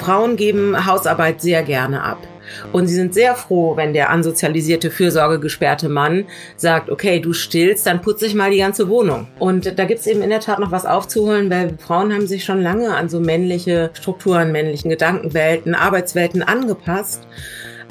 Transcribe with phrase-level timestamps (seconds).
[0.00, 2.18] Frauen geben Hausarbeit sehr gerne ab.
[2.72, 6.24] Und sie sind sehr froh, wenn der ansozialisierte, fürsorgegesperrte Mann
[6.56, 9.28] sagt, okay, du stillst, dann putze ich mal die ganze Wohnung.
[9.38, 12.60] Und da gibt's eben in der Tat noch was aufzuholen, weil Frauen haben sich schon
[12.62, 17.26] lange an so männliche Strukturen, männlichen Gedankenwelten, Arbeitswelten angepasst.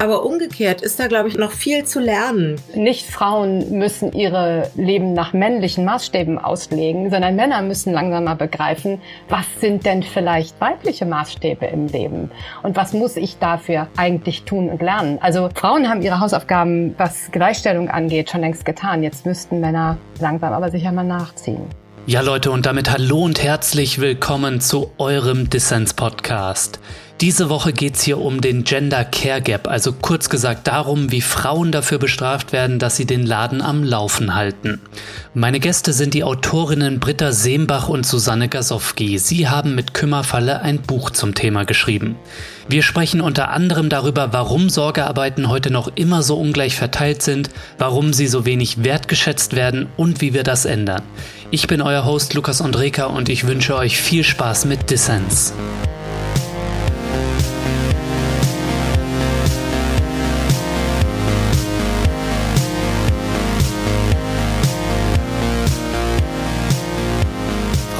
[0.01, 2.55] Aber umgekehrt ist da, glaube ich, noch viel zu lernen.
[2.73, 9.01] Nicht Frauen müssen ihre Leben nach männlichen Maßstäben auslegen, sondern Männer müssen langsam mal begreifen,
[9.27, 12.31] was sind denn vielleicht weibliche Maßstäbe im Leben?
[12.63, 15.17] Und was muss ich dafür eigentlich tun und lernen?
[15.19, 19.03] Also Frauen haben ihre Hausaufgaben, was Gleichstellung angeht, schon längst getan.
[19.03, 21.65] Jetzt müssten Männer langsam aber sicher mal nachziehen.
[22.05, 26.79] Ja Leute, und damit hallo und herzlich willkommen zu eurem Dissens-Podcast.
[27.21, 31.73] Diese Woche geht's hier um den Gender Care Gap, also kurz gesagt darum, wie Frauen
[31.73, 34.79] dafür bestraft werden, dass sie den Laden am Laufen halten.
[35.33, 39.17] Meine Gäste sind die Autorinnen Britta Seembach und Susanne Gasowski.
[39.17, 42.15] Sie haben mit Kümmerfalle ein Buch zum Thema geschrieben.
[42.69, 48.13] Wir sprechen unter anderem darüber, warum Sorgearbeiten heute noch immer so ungleich verteilt sind, warum
[48.13, 51.01] sie so wenig wertgeschätzt werden und wie wir das ändern.
[51.51, 55.53] Ich bin euer Host Lukas Andreka und ich wünsche euch viel Spaß mit Dissens.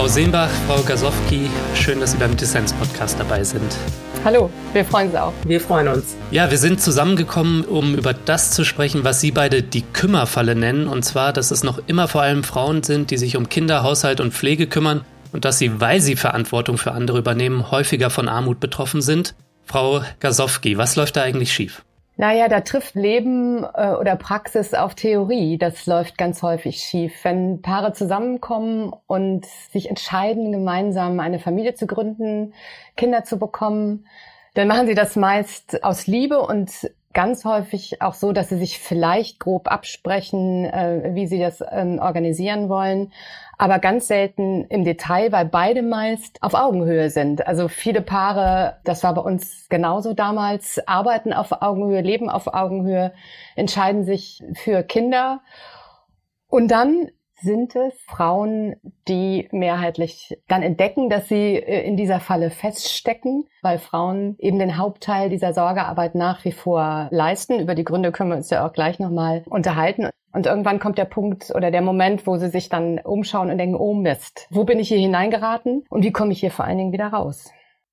[0.10, 3.78] Frau Seembach, Frau Gasowski, schön, dass Sie beim Dissens-Podcast dabei sind.
[4.26, 5.34] Hallo, wir freuen uns auch.
[5.46, 6.18] Wir freuen uns.
[6.32, 10.88] Ja, wir sind zusammengekommen, um über das zu sprechen, was Sie beide die Kümmerfalle nennen.
[10.88, 14.20] Und zwar, dass es noch immer vor allem Frauen sind, die sich um Kinder, Haushalt
[14.20, 18.60] und Pflege kümmern und dass sie, weil sie Verantwortung für andere übernehmen, häufiger von Armut
[18.60, 19.36] betroffen sind.
[19.66, 21.84] Frau Gasowski, was läuft da eigentlich schief?
[22.20, 25.58] Naja, da trifft Leben äh, oder Praxis auf Theorie.
[25.58, 27.24] Das läuft ganz häufig schief.
[27.24, 32.54] Wenn Paare zusammenkommen und sich entscheiden, gemeinsam eine Familie zu gründen,
[32.98, 34.06] Kinder zu bekommen,
[34.54, 38.80] dann machen sie das meist aus Liebe und ganz häufig auch so, dass sie sich
[38.80, 43.14] vielleicht grob absprechen, äh, wie sie das ähm, organisieren wollen
[43.60, 47.46] aber ganz selten im Detail, weil beide meist auf Augenhöhe sind.
[47.46, 53.12] Also viele Paare, das war bei uns genauso damals, arbeiten auf Augenhöhe, leben auf Augenhöhe,
[53.58, 55.42] entscheiden sich für Kinder.
[56.48, 57.10] Und dann
[57.42, 58.78] sind es Frauen,
[59.10, 64.78] die mehrheitlich dann entdecken, dass sie äh, in dieser Falle feststecken, weil Frauen eben den
[64.78, 67.60] Hauptteil dieser Sorgearbeit nach wie vor leisten.
[67.60, 70.10] Über die Gründe können wir uns ja auch gleich nochmal unterhalten.
[70.32, 73.76] Und irgendwann kommt der Punkt oder der Moment, wo sie sich dann umschauen und denken,
[73.76, 76.94] oh Mist, wo bin ich hier hineingeraten und wie komme ich hier vor allen Dingen
[76.94, 77.50] wieder raus?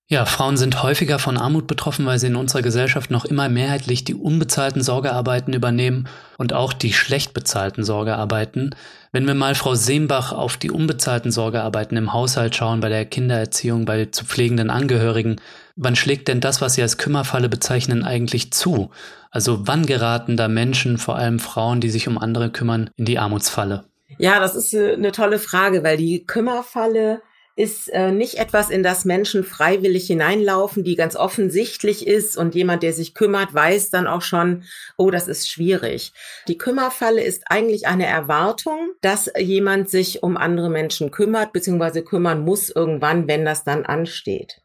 [0.08, 4.04] Ja, Frauen sind häufiger von Armut betroffen, weil sie in unserer Gesellschaft noch immer mehrheitlich
[4.04, 6.08] die unbezahlten Sorgearbeiten übernehmen
[6.38, 8.76] und auch die schlecht bezahlten Sorgearbeiten.
[9.16, 13.87] Wenn wir mal Frau Seembach auf die unbezahlten Sorgearbeiten im Haushalt schauen, bei der Kindererziehung,
[13.87, 15.37] bei zu pflegenden Angehörigen,
[15.75, 18.91] wann schlägt denn das, was Sie als Kümmerfalle bezeichnen, eigentlich zu?
[19.31, 23.19] Also wann geraten da Menschen, vor allem Frauen, die sich um andere kümmern, in die
[23.19, 23.84] Armutsfalle?
[24.19, 27.22] Ja, das ist eine tolle Frage, weil die Kümmerfalle
[27.56, 32.83] ist äh, nicht etwas, in das Menschen freiwillig hineinlaufen, die ganz offensichtlich ist und jemand,
[32.83, 34.65] der sich kümmert, weiß dann auch schon,
[34.99, 36.12] oh, das ist schwierig.
[36.49, 42.41] Die Kümmerfalle ist eigentlich eine Erwartung, dass jemand sich um andere Menschen kümmert, beziehungsweise kümmern
[42.41, 44.61] muss irgendwann, wenn das dann ansteht.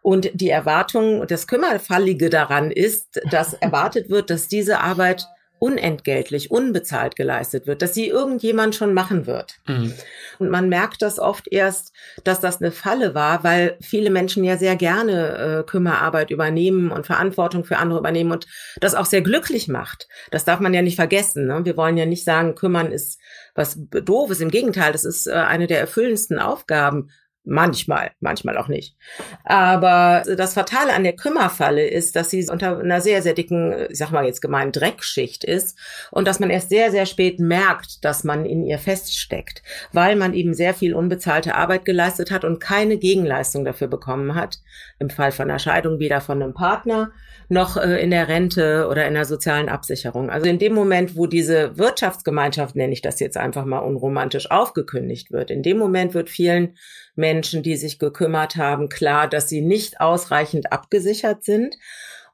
[0.00, 5.26] Und die Erwartung, das Kümmerfallige daran ist, dass erwartet wird, dass diese Arbeit
[5.64, 9.54] unentgeltlich, unbezahlt geleistet wird, dass sie irgendjemand schon machen wird.
[9.66, 9.94] Mhm.
[10.38, 14.58] Und man merkt das oft erst, dass das eine Falle war, weil viele Menschen ja
[14.58, 18.46] sehr gerne äh, Kümmerarbeit übernehmen und Verantwortung für andere übernehmen und
[18.78, 20.06] das auch sehr glücklich macht.
[20.30, 21.46] Das darf man ja nicht vergessen.
[21.46, 21.64] Ne?
[21.64, 23.18] Wir wollen ja nicht sagen, kümmern ist
[23.54, 24.40] was doofes.
[24.40, 27.08] Im Gegenteil, das ist äh, eine der erfüllendsten Aufgaben,
[27.46, 28.96] Manchmal, manchmal auch nicht.
[29.44, 33.98] Aber das Fatale an der Kümmerfalle ist, dass sie unter einer sehr, sehr dicken, ich
[33.98, 35.78] sag mal jetzt gemein, Dreckschicht ist
[36.10, 39.62] und dass man erst sehr, sehr spät merkt, dass man in ihr feststeckt,
[39.92, 44.60] weil man eben sehr viel unbezahlte Arbeit geleistet hat und keine Gegenleistung dafür bekommen hat.
[44.98, 47.12] Im Fall von einer Scheidung weder von einem Partner
[47.50, 50.30] noch äh, in der Rente oder in der sozialen Absicherung.
[50.30, 55.30] Also in dem Moment, wo diese Wirtschaftsgemeinschaft, nenne ich das jetzt einfach mal unromantisch, aufgekündigt
[55.30, 56.76] wird, in dem Moment wird vielen
[57.14, 61.76] Menschen, die sich gekümmert haben, klar, dass sie nicht ausreichend abgesichert sind.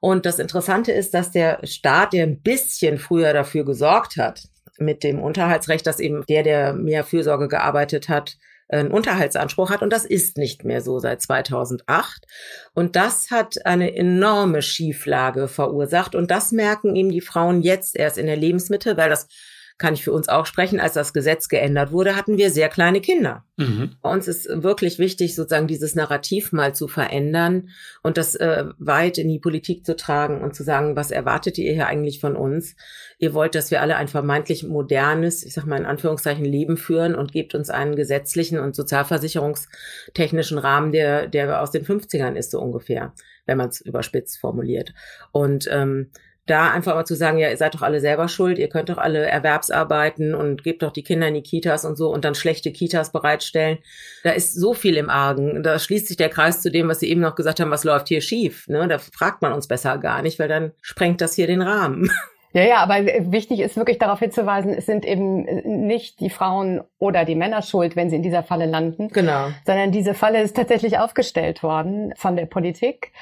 [0.00, 4.44] Und das Interessante ist, dass der Staat, der ein bisschen früher dafür gesorgt hat,
[4.79, 8.38] mit dem Unterhaltsrecht, dass eben der, der mehr Fürsorge gearbeitet hat,
[8.71, 9.82] einen Unterhaltsanspruch hat.
[9.82, 12.26] Und das ist nicht mehr so seit 2008.
[12.73, 16.15] Und das hat eine enorme Schieflage verursacht.
[16.15, 19.29] Und das merken eben die Frauen jetzt erst in der Lebensmittel, weil das
[19.81, 23.00] kann ich für uns auch sprechen, als das Gesetz geändert wurde, hatten wir sehr kleine
[23.00, 23.44] Kinder.
[23.56, 23.97] Mhm.
[24.03, 27.71] Bei uns ist wirklich wichtig, sozusagen dieses Narrativ mal zu verändern
[28.03, 31.73] und das äh, weit in die Politik zu tragen und zu sagen, was erwartet ihr
[31.73, 32.77] hier eigentlich von uns?
[33.19, 37.15] Ihr wollt, dass wir alle ein vermeintlich modernes, ich sag mal in Anführungszeichen, Leben führen
[37.15, 42.61] und gebt uns einen gesetzlichen und sozialversicherungstechnischen Rahmen, der, der aus den 50ern ist, so
[42.61, 43.15] ungefähr,
[43.47, 44.93] wenn man es überspitzt formuliert.
[45.33, 46.11] Und ähm,
[46.50, 48.99] da einfach mal zu sagen, ja, ihr seid doch alle selber schuld, ihr könnt doch
[48.99, 52.73] alle Erwerbsarbeiten und gebt doch die Kinder in die Kitas und so und dann schlechte
[52.73, 53.79] Kitas bereitstellen.
[54.25, 55.62] Da ist so viel im Argen.
[55.62, 58.08] Da schließt sich der Kreis zu dem, was Sie eben noch gesagt haben, was läuft
[58.08, 58.67] hier schief.
[58.69, 58.88] Ne?
[58.88, 62.11] Da fragt man uns besser gar nicht, weil dann sprengt das hier den Rahmen.
[62.52, 62.97] Ja, ja, aber
[63.31, 65.44] wichtig ist wirklich darauf hinzuweisen, es sind eben
[65.87, 69.08] nicht die Frauen oder die Männer schuld, wenn sie in dieser Falle landen.
[69.08, 69.50] Genau.
[69.64, 73.12] Sondern diese Falle ist tatsächlich aufgestellt worden von der Politik.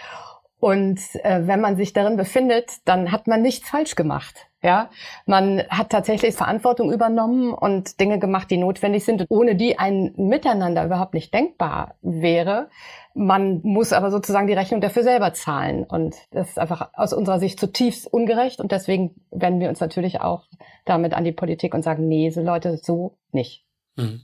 [0.60, 4.48] Und äh, wenn man sich darin befindet, dann hat man nichts falsch gemacht.
[4.60, 4.90] Ja,
[5.24, 10.84] man hat tatsächlich Verantwortung übernommen und Dinge gemacht, die notwendig sind, ohne die ein Miteinander
[10.84, 12.68] überhaupt nicht denkbar wäre.
[13.14, 15.84] Man muss aber sozusagen die Rechnung dafür selber zahlen.
[15.84, 18.58] Und das ist einfach aus unserer Sicht zutiefst ungerecht.
[18.58, 20.46] Und deswegen wenden wir uns natürlich auch
[20.84, 23.64] damit an die Politik und sagen, nee, so Leute, so nicht.
[23.94, 24.22] Mhm.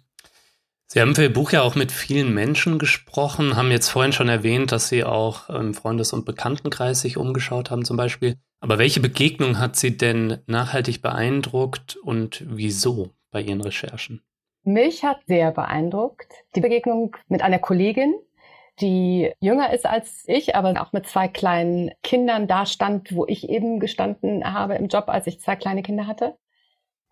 [0.95, 4.29] Sie haben für Ihr Buch ja auch mit vielen Menschen gesprochen, haben jetzt vorhin schon
[4.29, 8.37] erwähnt, dass Sie auch im Freundes- und Bekanntenkreis sich umgeschaut haben zum Beispiel.
[8.61, 14.23] Aber welche Begegnung hat Sie denn nachhaltig beeindruckt und wieso bei Ihren Recherchen?
[14.63, 18.15] Mich hat sehr beeindruckt die Begegnung mit einer Kollegin,
[18.81, 23.49] die jünger ist als ich, aber auch mit zwei kleinen Kindern da stand, wo ich
[23.49, 26.37] eben gestanden habe im Job, als ich zwei kleine Kinder hatte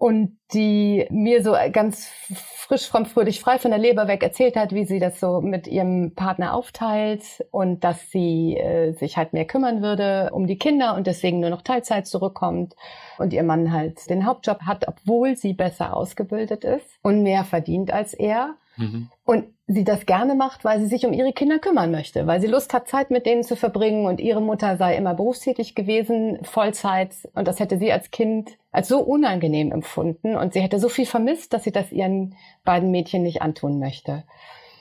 [0.03, 2.09] und die mir so ganz
[2.57, 5.69] frisch vom Fröhlich frei von der Leber weg erzählt hat, wie sie das so mit
[5.69, 7.23] ihrem Partner aufteilt
[7.53, 11.51] und dass sie äh, sich halt mehr kümmern würde um die Kinder und deswegen nur
[11.51, 12.75] noch Teilzeit zurückkommt
[13.19, 17.93] und ihr Mann halt den Hauptjob hat, obwohl sie besser ausgebildet ist und mehr verdient
[17.93, 18.57] als er.
[18.82, 19.08] Mhm.
[19.25, 22.46] Und sie das gerne macht, weil sie sich um ihre Kinder kümmern möchte, weil sie
[22.46, 27.14] Lust hat, Zeit mit denen zu verbringen und ihre Mutter sei immer berufstätig gewesen, Vollzeit
[27.34, 31.06] und das hätte sie als Kind als so unangenehm empfunden und sie hätte so viel
[31.06, 32.34] vermisst, dass sie das ihren
[32.64, 34.25] beiden Mädchen nicht antun möchte.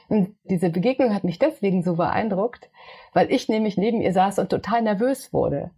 [0.08, 2.70] Und diese Begegnung hat mich deswegen so beeindruckt,
[3.14, 5.72] weil ich nämlich neben ihr saß und total nervös wurde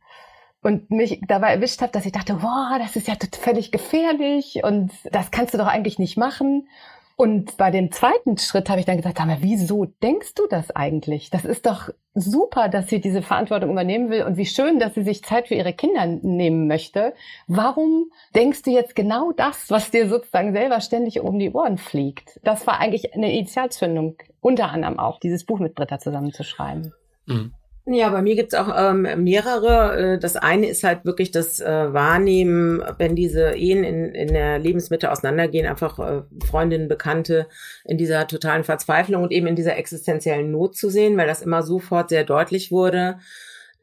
[0.63, 4.91] und mich dabei erwischt habe, dass ich dachte, wow, das ist ja völlig gefährlich und
[5.11, 6.67] das kannst du doch eigentlich nicht machen.
[7.15, 11.29] Und bei dem zweiten Schritt habe ich dann gesagt, aber wieso denkst du das eigentlich?
[11.29, 15.03] Das ist doch super, dass sie diese Verantwortung übernehmen will und wie schön, dass sie
[15.03, 17.13] sich Zeit für ihre Kinder nehmen möchte.
[17.47, 22.39] Warum denkst du jetzt genau das, was dir sozusagen selber ständig um die Ohren fliegt?
[22.43, 26.93] Das war eigentlich eine Initialzündung, unter anderem auch, dieses Buch mit Britta zusammenzuschreiben.
[27.25, 27.53] Mhm.
[27.85, 30.13] Ja, bei mir gibt's auch ähm, mehrere.
[30.13, 34.57] Äh, das eine ist halt wirklich das äh, Wahrnehmen, wenn diese Ehen in, in der
[34.57, 37.47] Lebensmitte auseinandergehen, einfach äh, Freundinnen, Bekannte
[37.83, 41.61] in dieser totalen Verzweiflung und eben in dieser existenziellen Not zu sehen, weil das immer
[41.61, 43.17] sofort sehr deutlich wurde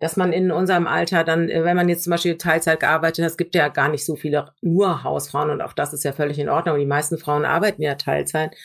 [0.00, 3.31] dass man in unserem Alter dann, äh, wenn man jetzt zum Beispiel Teilzeit gearbeitet hat,
[3.31, 6.38] es gibt ja gar nicht so viele nur Hausfrauen und auch das ist ja völlig
[6.38, 6.79] in Ordnung.
[6.79, 8.56] Die meisten Frauen arbeiten ja Teilzeit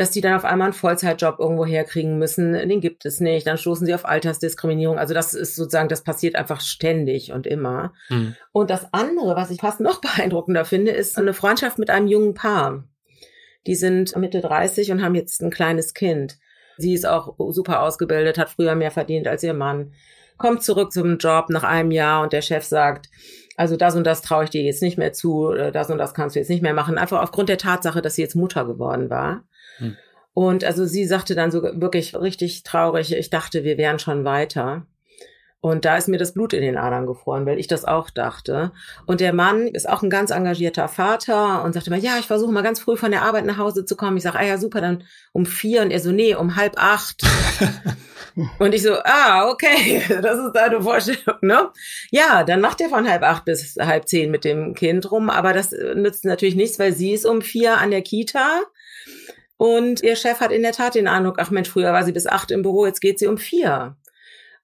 [0.00, 2.54] dass die dann auf einmal einen Vollzeitjob irgendwo herkriegen müssen.
[2.54, 3.46] Den gibt es nicht.
[3.46, 4.98] Dann stoßen sie auf Altersdiskriminierung.
[4.98, 7.92] Also das ist sozusagen, das passiert einfach ständig und immer.
[8.08, 8.34] Mhm.
[8.50, 12.32] Und das andere, was ich fast noch beeindruckender finde, ist eine Freundschaft mit einem jungen
[12.32, 12.84] Paar.
[13.66, 16.38] Die sind Mitte 30 und haben jetzt ein kleines Kind.
[16.78, 19.92] Sie ist auch super ausgebildet, hat früher mehr verdient als ihr Mann.
[20.38, 23.10] Kommt zurück zum Job nach einem Jahr und der Chef sagt,
[23.58, 26.36] also das und das traue ich dir jetzt nicht mehr zu, das und das kannst
[26.36, 26.96] du jetzt nicht mehr machen.
[26.96, 29.44] Einfach aufgrund der Tatsache, dass sie jetzt Mutter geworden war.
[29.80, 29.96] Hm.
[30.32, 34.86] Und also sie sagte dann so wirklich richtig traurig, ich dachte, wir wären schon weiter.
[35.62, 38.72] Und da ist mir das Blut in den Adern gefroren, weil ich das auch dachte.
[39.04, 42.50] Und der Mann ist auch ein ganz engagierter Vater und sagte mal, ja, ich versuche
[42.50, 44.16] mal ganz früh von der Arbeit nach Hause zu kommen.
[44.16, 45.82] Ich sage, ah ja, super, dann um vier.
[45.82, 47.22] Und er so, nee, um halb acht.
[48.58, 51.68] und ich so, ah, okay, das ist deine Vorstellung, ne?
[52.10, 55.28] Ja, dann macht er von halb acht bis halb zehn mit dem Kind rum.
[55.28, 58.62] Aber das nützt natürlich nichts, weil sie ist um vier an der Kita
[59.60, 62.26] und ihr Chef hat in der Tat den Eindruck, ach Mensch, früher war sie bis
[62.26, 63.94] acht im Büro, jetzt geht sie um vier.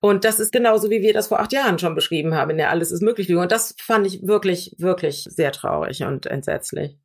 [0.01, 2.71] Und das ist genauso, wie wir das vor acht Jahren schon beschrieben haben, in der
[2.71, 3.31] Alles ist möglich.
[3.35, 6.97] Und das fand ich wirklich, wirklich sehr traurig und entsetzlich.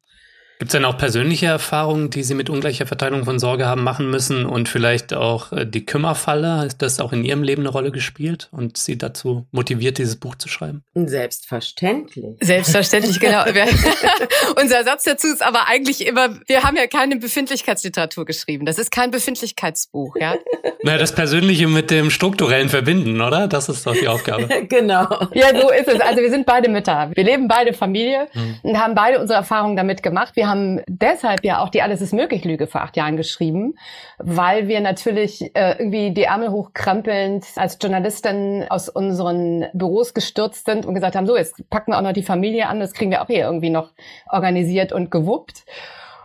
[0.61, 4.11] Gibt es denn auch persönliche Erfahrungen, die Sie mit ungleicher Verteilung von Sorge haben machen
[4.11, 6.57] müssen und vielleicht auch äh, die Kümmerfalle?
[6.59, 10.35] Hat das auch in Ihrem Leben eine Rolle gespielt und Sie dazu motiviert, dieses Buch
[10.35, 10.83] zu schreiben?
[10.93, 12.37] Selbstverständlich.
[12.41, 13.43] Selbstverständlich, genau.
[14.61, 18.67] Unser Satz dazu ist aber eigentlich immer, wir haben ja keine Befindlichkeitsliteratur geschrieben.
[18.67, 20.35] Das ist kein Befindlichkeitsbuch, ja.
[20.83, 23.47] Naja, das Persönliche mit dem Strukturellen verbinden, oder?
[23.47, 24.47] Das ist doch die Aufgabe.
[24.67, 25.07] genau.
[25.31, 25.99] Ja, so ist es.
[25.99, 27.11] Also wir sind beide Mütter.
[27.13, 28.55] Wir leben beide Familie hm.
[28.63, 30.35] und haben beide unsere Erfahrungen damit gemacht.
[30.35, 33.75] Wir haben deshalb ja auch die Alles ist möglich Lüge vor acht Jahren geschrieben,
[34.19, 40.85] weil wir natürlich äh, irgendwie die Ärmel hochkrempelnd als Journalistin aus unseren Büros gestürzt sind
[40.85, 43.21] und gesagt haben, so, jetzt packen wir auch noch die Familie an, das kriegen wir
[43.21, 43.91] auch hier irgendwie noch
[44.29, 45.65] organisiert und gewuppt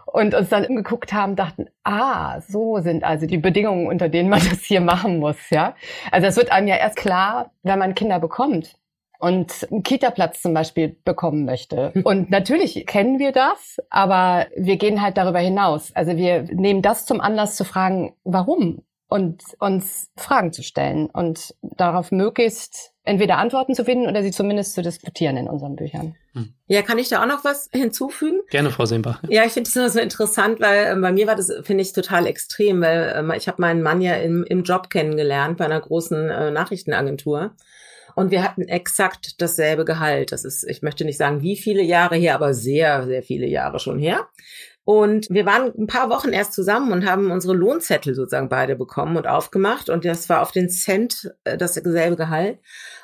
[0.07, 4.41] und uns dann geguckt haben, dachten, ah, so sind also die Bedingungen, unter denen man
[4.51, 5.75] das hier machen muss, ja.
[6.11, 8.77] Also es wird einem ja erst klar, wenn man Kinder bekommt
[9.19, 11.93] und einen Kita-Platz zum Beispiel bekommen möchte.
[12.05, 15.95] Und natürlich kennen wir das, aber wir gehen halt darüber hinaus.
[15.95, 18.83] Also wir nehmen das zum Anlass zu fragen, warum?
[19.09, 24.75] Und uns Fragen zu stellen und darauf möglichst entweder Antworten zu finden oder sie zumindest
[24.75, 26.17] zu diskutieren in unseren Büchern.
[26.33, 26.53] Hm.
[26.67, 28.41] Ja, kann ich da auch noch was hinzufügen?
[28.51, 29.23] Gerne, Frau Seembach.
[29.29, 32.27] Ja, ich finde das so interessant, weil äh, bei mir war das, finde ich, total
[32.27, 36.29] extrem, weil äh, ich habe meinen Mann ja im, im Job kennengelernt bei einer großen
[36.29, 37.53] äh, Nachrichtenagentur.
[38.17, 40.33] Und wir hatten exakt dasselbe Gehalt.
[40.33, 43.79] Das ist, ich möchte nicht sagen, wie viele Jahre her, aber sehr, sehr viele Jahre
[43.79, 44.27] schon her.
[44.85, 49.19] Und wir waren ein paar Wochen erst zusammen und haben unsere Lohnzettel sozusagen beide bekommen
[49.19, 49.91] und aufgemacht.
[49.91, 52.59] Und das war auf den Cent äh, dasselbe Gehalt.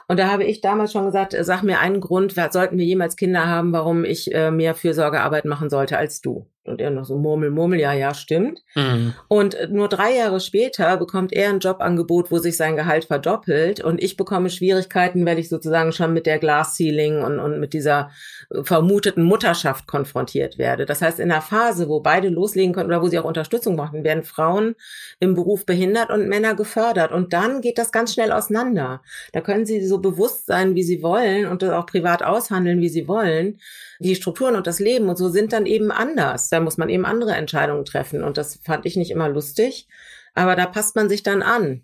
[0.09, 3.17] Und da habe ich damals schon gesagt, äh, sag mir einen Grund, sollten wir jemals
[3.17, 6.47] Kinder haben, warum ich äh, mehr Fürsorgearbeit machen sollte als du.
[6.65, 8.63] Und er noch so Murmel, Murmel, ja, ja, stimmt.
[8.77, 9.15] Mhm.
[9.27, 13.81] Und äh, nur drei Jahre später bekommt er ein Jobangebot, wo sich sein Gehalt verdoppelt.
[13.81, 17.73] Und ich bekomme Schwierigkeiten, weil ich sozusagen schon mit der Glass Ceiling und, und mit
[17.73, 18.11] dieser
[18.51, 20.87] äh, vermuteten Mutterschaft konfrontiert werde.
[20.87, 24.05] Das heißt, in der Phase, wo beide loslegen können oder wo sie auch Unterstützung machen,
[24.05, 24.77] werden Frauen
[25.19, 27.11] im Beruf behindert und Männer gefördert.
[27.11, 29.03] Und dann geht das ganz schnell auseinander.
[29.33, 32.89] Da können sie so bewusst sein, wie sie wollen und das auch privat aushandeln, wie
[32.89, 33.59] sie wollen
[34.03, 36.49] die Strukturen und das Leben und so sind dann eben anders.
[36.49, 39.89] Da muss man eben andere Entscheidungen treffen und das fand ich nicht immer lustig,
[40.35, 41.83] aber da passt man sich dann an.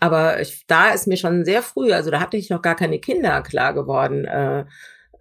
[0.00, 2.98] Aber ich, da ist mir schon sehr früh, also da hatte ich noch gar keine
[2.98, 4.64] Kinder klar geworden, äh,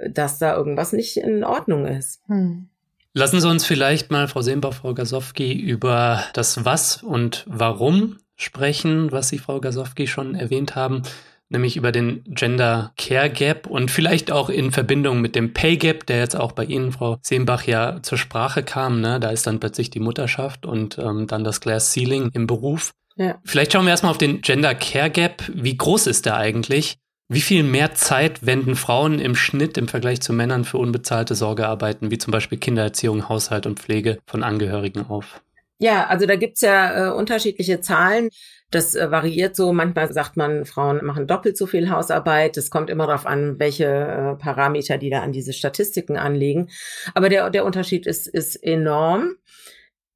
[0.10, 2.22] dass da irgendwas nicht in Ordnung ist.
[2.28, 2.70] Hm.
[3.14, 9.12] Lassen Sie uns vielleicht mal, Frau Seembach, Frau Gasowski, über das Was und Warum sprechen,
[9.12, 11.04] was Sie, Frau Gasowski, schon erwähnt haben
[11.50, 16.06] nämlich über den Gender Care Gap und vielleicht auch in Verbindung mit dem Pay Gap,
[16.06, 19.02] der jetzt auch bei Ihnen, Frau Seembach, ja zur Sprache kam.
[19.02, 19.20] Ne?
[19.20, 22.92] Da ist dann plötzlich die Mutterschaft und ähm, dann das Glass Ceiling im Beruf.
[23.16, 23.36] Ja.
[23.44, 25.44] Vielleicht schauen wir erstmal auf den Gender Care Gap.
[25.54, 26.98] Wie groß ist der eigentlich?
[27.28, 32.10] Wie viel mehr Zeit wenden Frauen im Schnitt im Vergleich zu Männern für unbezahlte Sorgearbeiten,
[32.10, 35.42] wie zum Beispiel Kindererziehung, Haushalt und Pflege von Angehörigen auf?
[35.78, 38.30] Ja, also da gibt's ja äh, unterschiedliche Zahlen.
[38.72, 39.74] Das äh, variiert so.
[39.74, 42.58] Manchmal sagt man, Frauen machen doppelt so viel Hausarbeit.
[42.58, 46.70] Es kommt immer darauf an, welche äh, Parameter die da an diese Statistiken anlegen.
[47.14, 49.36] Aber der, der Unterschied ist, ist enorm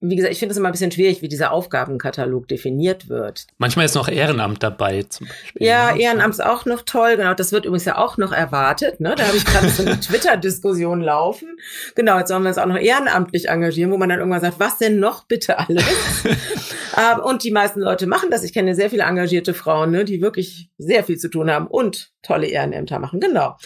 [0.10, 3.48] wie gesagt, ich finde es immer ein bisschen schwierig, wie dieser Aufgabenkatalog definiert wird.
[3.58, 5.66] Manchmal ist noch Ehrenamt dabei, zum Beispiel.
[5.66, 6.02] Ja, ne?
[6.02, 7.16] Ehrenamt ist auch noch toll.
[7.16, 9.00] Genau, das wird übrigens ja auch noch erwartet.
[9.00, 9.16] Ne?
[9.18, 11.58] Da habe ich gerade so eine Twitter-Diskussion laufen.
[11.96, 14.78] Genau, jetzt sollen wir uns auch noch ehrenamtlich engagieren, wo man dann irgendwann sagt, was
[14.78, 15.86] denn noch bitte alles?
[17.24, 18.44] und die meisten Leute machen das.
[18.44, 22.13] Ich kenne sehr viele engagierte Frauen, ne, die wirklich sehr viel zu tun haben und
[22.24, 23.20] tolle Ehrenämter machen.
[23.20, 23.58] Genau.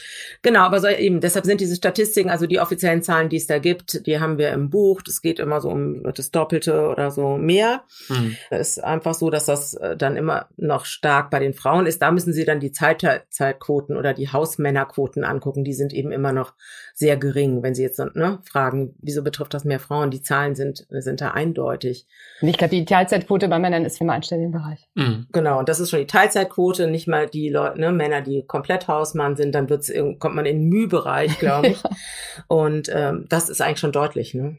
[0.41, 3.59] Genau, aber so eben, deshalb sind diese Statistiken, also die offiziellen Zahlen, die es da
[3.59, 5.01] gibt, die haben wir im Buch.
[5.01, 7.83] Das geht immer so um das Doppelte oder so mehr.
[8.09, 8.35] Mhm.
[8.49, 12.01] Es ist einfach so, dass das äh, dann immer noch stark bei den Frauen ist.
[12.01, 15.63] Da müssen Sie dann die Zeitzeitquoten oder die Hausmännerquoten angucken.
[15.63, 16.53] Die sind eben immer noch
[16.93, 17.61] sehr gering.
[17.61, 20.09] Wenn Sie jetzt ne, fragen, wieso betrifft das mehr Frauen?
[20.09, 22.07] Die Zahlen sind, sind da eindeutig.
[22.41, 24.89] Und ich glaube, die Teilzeitquote bei Männern ist im einstelligen Bereich.
[24.95, 25.27] Mhm.
[25.31, 28.87] Genau, und das ist schon die Teilzeitquote, nicht mal die Leute, ne, Männer, die komplett
[28.87, 31.83] Hausmann sind, dann wird's, kommt man in den Mühbereich, glaube ich.
[32.47, 34.33] und ähm, das ist eigentlich schon deutlich.
[34.33, 34.57] Ne?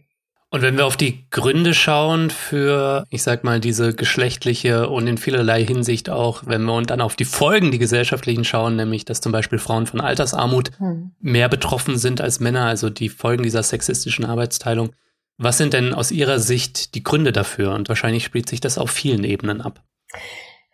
[0.50, 5.18] Und wenn wir auf die Gründe schauen für, ich sag mal, diese geschlechtliche und in
[5.18, 9.30] vielerlei Hinsicht auch, wenn wir dann auf die Folgen, die gesellschaftlichen schauen, nämlich, dass zum
[9.30, 11.12] Beispiel Frauen von Altersarmut hm.
[11.20, 14.90] mehr betroffen sind als Männer, also die Folgen dieser sexistischen Arbeitsteilung.
[15.36, 17.74] Was sind denn aus Ihrer Sicht die Gründe dafür?
[17.74, 19.82] Und wahrscheinlich spielt sich das auf vielen Ebenen ab.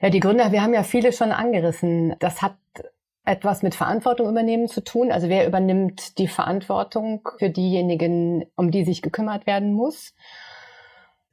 [0.01, 2.15] Ja, die Gründe, wir haben ja viele schon angerissen.
[2.21, 2.57] Das hat
[3.25, 5.11] etwas mit Verantwortung übernehmen zu tun.
[5.11, 10.15] Also wer übernimmt die Verantwortung für diejenigen, um die sich gekümmert werden muss?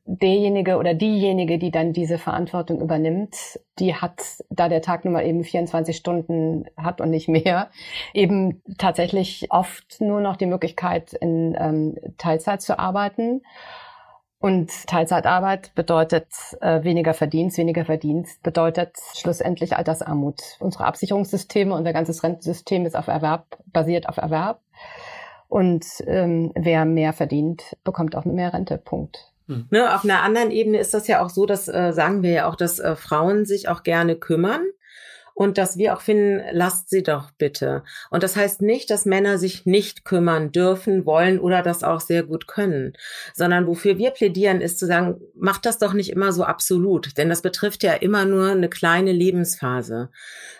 [0.05, 5.25] derjenige oder diejenige, die dann diese Verantwortung übernimmt, die hat, da der Tag nun mal
[5.25, 7.69] eben 24 Stunden hat und nicht mehr,
[8.13, 13.43] eben tatsächlich oft nur noch die Möglichkeit, in ähm, Teilzeit zu arbeiten.
[14.41, 16.25] Und Teilzeitarbeit bedeutet
[16.61, 17.59] äh, weniger Verdienst.
[17.59, 20.41] Weniger Verdienst bedeutet schlussendlich Altersarmut.
[20.59, 24.59] Unsere Absicherungssysteme, unser ganzes Rentensystem ist auf Erwerb, basiert auf Erwerb.
[25.47, 28.79] Und ähm, wer mehr verdient, bekommt auch mehr Rente.
[28.79, 29.31] Punkt.
[29.47, 29.67] Hm.
[29.69, 32.49] Ne, auf einer anderen Ebene ist das ja auch so, dass äh, sagen wir ja
[32.49, 34.63] auch, dass äh, Frauen sich auch gerne kümmern
[35.41, 37.81] und dass wir auch finden, lasst sie doch bitte.
[38.11, 42.21] Und das heißt nicht, dass Männer sich nicht kümmern dürfen, wollen oder das auch sehr
[42.21, 42.93] gut können,
[43.33, 47.27] sondern wofür wir plädieren, ist zu sagen, macht das doch nicht immer so absolut, denn
[47.27, 50.09] das betrifft ja immer nur eine kleine Lebensphase.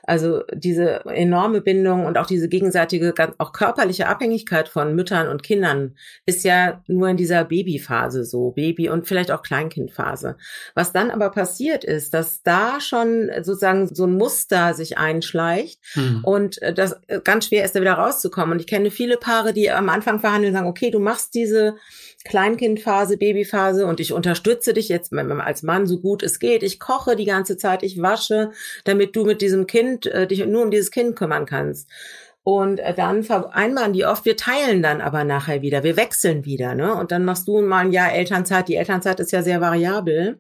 [0.02, 5.96] Also diese enorme Bindung und auch diese gegenseitige, auch körperliche Abhängigkeit von Müttern und Kindern
[6.26, 10.38] ist ja nur in dieser Babyphase so, Baby- und vielleicht auch Kleinkindphase.
[10.74, 16.22] Was dann aber passiert ist, dass da schon sozusagen so ein Muster sich einschleicht mhm.
[16.24, 18.54] und äh, das äh, ganz schwer ist, da wieder rauszukommen.
[18.54, 21.76] Und ich kenne viele Paare, die am Anfang verhandeln, sagen, okay, du machst diese
[22.24, 26.64] Kleinkindphase, Babyphase und ich unterstütze dich jetzt als Mann so gut es geht.
[26.64, 28.52] Ich koche die ganze Zeit, ich wasche,
[28.84, 31.90] damit du mit diesem Kind äh, dich nur um dieses Kind kümmern kannst.
[32.44, 36.74] Und äh, dann vereinbaren die oft, wir teilen dann aber nachher wieder, wir wechseln wieder,
[36.74, 36.96] ne?
[36.96, 38.68] Und dann machst du mal ein Jahr Elternzeit.
[38.68, 40.40] Die Elternzeit ist ja sehr variabel.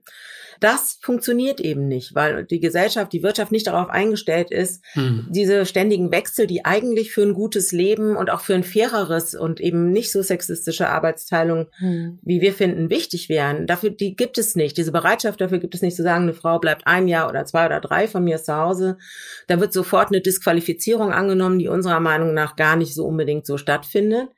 [0.62, 5.26] Das funktioniert eben nicht, weil die Gesellschaft, die Wirtschaft nicht darauf eingestellt ist, mhm.
[5.32, 9.60] diese ständigen Wechsel, die eigentlich für ein gutes Leben und auch für ein faireres und
[9.60, 12.20] eben nicht so sexistische Arbeitsteilung, mhm.
[12.22, 13.66] wie wir finden, wichtig wären.
[13.66, 14.78] Dafür, die gibt es nicht.
[14.78, 17.66] Diese Bereitschaft dafür gibt es nicht zu sagen, eine Frau bleibt ein Jahr oder zwei
[17.66, 19.00] oder drei von mir zu Hause.
[19.48, 23.58] Da wird sofort eine Disqualifizierung angenommen, die unserer Meinung nach gar nicht so unbedingt so
[23.58, 24.30] stattfindet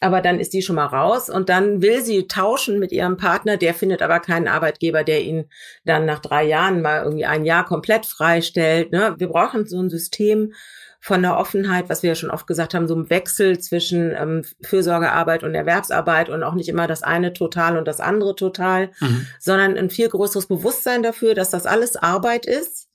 [0.00, 3.56] aber dann ist die schon mal raus und dann will sie tauschen mit ihrem Partner,
[3.56, 5.46] der findet aber keinen Arbeitgeber, der ihn
[5.84, 8.92] dann nach drei Jahren mal irgendwie ein Jahr komplett freistellt.
[8.92, 9.14] Ne?
[9.18, 10.52] Wir brauchen so ein System
[11.00, 14.42] von der Offenheit, was wir ja schon oft gesagt haben, so ein Wechsel zwischen ähm,
[14.62, 19.26] Fürsorgearbeit und Erwerbsarbeit und auch nicht immer das eine total und das andere total, mhm.
[19.38, 22.87] sondern ein viel größeres Bewusstsein dafür, dass das alles Arbeit ist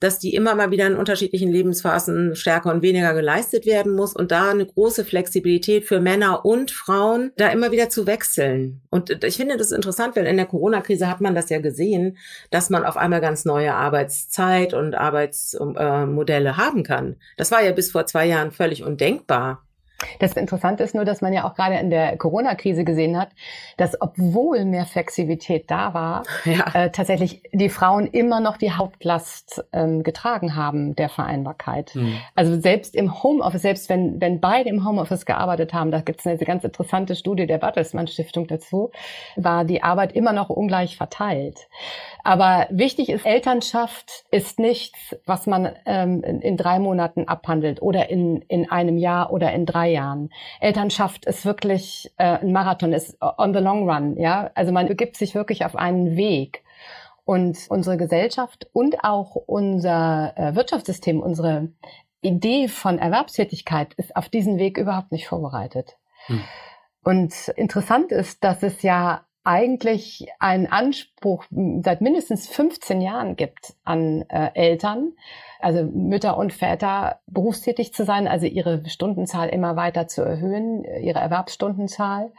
[0.00, 4.30] dass die immer mal wieder in unterschiedlichen Lebensphasen stärker und weniger geleistet werden muss und
[4.30, 8.80] da eine große Flexibilität für Männer und Frauen, da immer wieder zu wechseln.
[8.90, 12.16] Und ich finde das interessant, weil in der Corona-Krise hat man das ja gesehen,
[12.50, 17.16] dass man auf einmal ganz neue Arbeitszeit und Arbeitsmodelle haben kann.
[17.36, 19.64] Das war ja bis vor zwei Jahren völlig undenkbar.
[20.20, 23.30] Das Interessante ist nur, dass man ja auch gerade in der Corona-Krise gesehen hat,
[23.76, 26.66] dass obwohl mehr Flexibilität da war, ja.
[26.72, 31.96] äh, tatsächlich die Frauen immer noch die Hauptlast ähm, getragen haben der Vereinbarkeit.
[31.96, 32.16] Mhm.
[32.36, 36.26] Also selbst im Homeoffice, selbst wenn, wenn beide im Homeoffice gearbeitet haben, da gibt es
[36.26, 38.92] eine ganz interessante Studie der Bertelsmann Stiftung dazu,
[39.34, 41.68] war die Arbeit immer noch ungleich verteilt.
[42.22, 48.10] Aber wichtig ist, Elternschaft ist nichts, was man ähm, in, in drei Monaten abhandelt oder
[48.10, 50.30] in, in einem Jahr oder in drei Jahren.
[50.60, 54.50] Elternschaft ist wirklich äh, ein Marathon, ist on the long run, ja.
[54.54, 56.62] Also man begibt sich wirklich auf einen Weg.
[57.24, 61.68] Und unsere Gesellschaft und auch unser äh, Wirtschaftssystem, unsere
[62.22, 65.98] Idee von Erwerbstätigkeit ist auf diesen Weg überhaupt nicht vorbereitet.
[66.26, 66.40] Hm.
[67.04, 74.26] Und interessant ist, dass es ja eigentlich einen Anspruch seit mindestens 15 Jahren gibt an
[74.28, 75.12] äh, Eltern,
[75.58, 81.20] also Mütter und Väter, berufstätig zu sein, also ihre Stundenzahl immer weiter zu erhöhen, ihre
[81.20, 82.30] Erwerbsstundenzahl.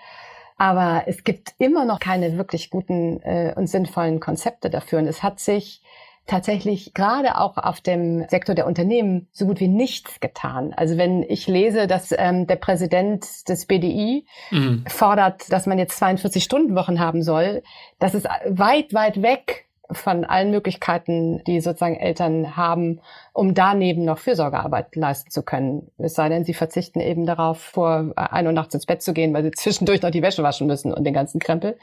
[0.60, 5.00] Aber es gibt immer noch keine wirklich guten äh, und sinnvollen Konzepte dafür.
[5.00, 5.82] Und es hat sich
[6.30, 10.74] tatsächlich gerade auch auf dem Sektor der Unternehmen so gut wie nichts getan.
[10.76, 14.86] Also wenn ich lese, dass ähm, der Präsident des BDI mhm.
[14.88, 17.64] fordert, dass man jetzt 42 Stunden Wochen haben soll,
[18.00, 23.02] das ist weit, weit weg von allen Möglichkeiten, die sozusagen Eltern haben,
[23.34, 25.92] um daneben noch Fürsorgearbeit leisten zu können.
[25.98, 29.34] Es sei denn, sie verzichten eben darauf, vor ein Uhr nachts ins Bett zu gehen,
[29.34, 31.78] weil sie zwischendurch noch die Wäsche waschen müssen und den ganzen Krempel.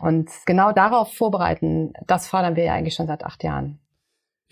[0.00, 3.78] Und genau darauf vorbereiten, das fordern wir ja eigentlich schon seit acht Jahren.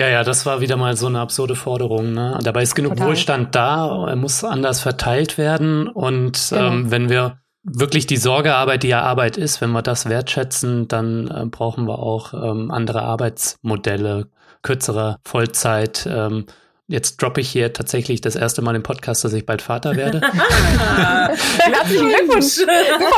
[0.00, 2.12] Ja, ja, das war wieder mal so eine absurde Forderung.
[2.12, 2.38] Ne?
[2.42, 3.08] Dabei ist genug Total.
[3.08, 5.86] Wohlstand da, er muss anders verteilt werden.
[5.88, 6.72] Und genau.
[6.72, 11.28] ähm, wenn wir wirklich die Sorgearbeit, die ja Arbeit ist, wenn wir das wertschätzen, dann
[11.28, 14.28] äh, brauchen wir auch ähm, andere Arbeitsmodelle,
[14.62, 16.06] kürzere Vollzeit.
[16.10, 16.46] Ähm,
[16.88, 20.20] Jetzt droppe ich hier tatsächlich das erste Mal im Podcast, dass ich bald Vater werde.
[21.58, 22.44] Herzlichen Glückwunsch.
[22.44, 22.72] Super,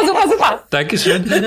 [0.06, 0.64] super, super.
[0.70, 1.24] Dankeschön.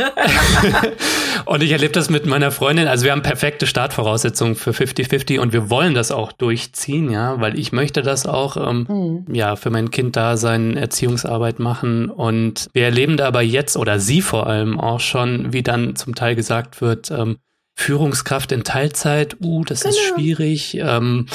[1.46, 2.88] und ich erlebe das mit meiner Freundin.
[2.88, 7.58] Also wir haben perfekte Startvoraussetzungen für 50-50 und wir wollen das auch durchziehen, ja, weil
[7.58, 8.88] ich möchte das auch, ähm,
[9.28, 9.34] mhm.
[9.34, 12.10] ja, für mein Kind da sein, Erziehungsarbeit machen.
[12.10, 16.16] Und wir erleben da aber jetzt oder sie vor allem auch schon, wie dann zum
[16.16, 17.38] Teil gesagt wird, ähm,
[17.80, 19.92] Führungskraft in Teilzeit, uh, das genau.
[19.92, 20.76] ist schwierig.
[20.82, 21.28] Ähm,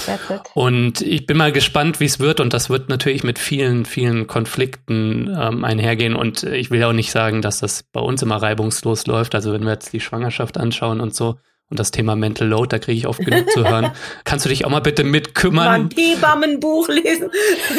[0.54, 2.40] und ich bin mal gespannt, wie es wird.
[2.40, 6.16] Und das wird natürlich mit vielen, vielen Konflikten ähm, einhergehen.
[6.16, 9.36] Und ich will auch nicht sagen, dass das bei uns immer reibungslos läuft.
[9.36, 11.36] Also wenn wir jetzt die Schwangerschaft anschauen und so,
[11.72, 13.92] und das Thema Mental Load, da kriege ich oft genug zu hören.
[14.24, 15.64] Kannst du dich auch mal bitte mitkümmern?
[15.64, 17.30] Mal ein Hebammenbuch lesen.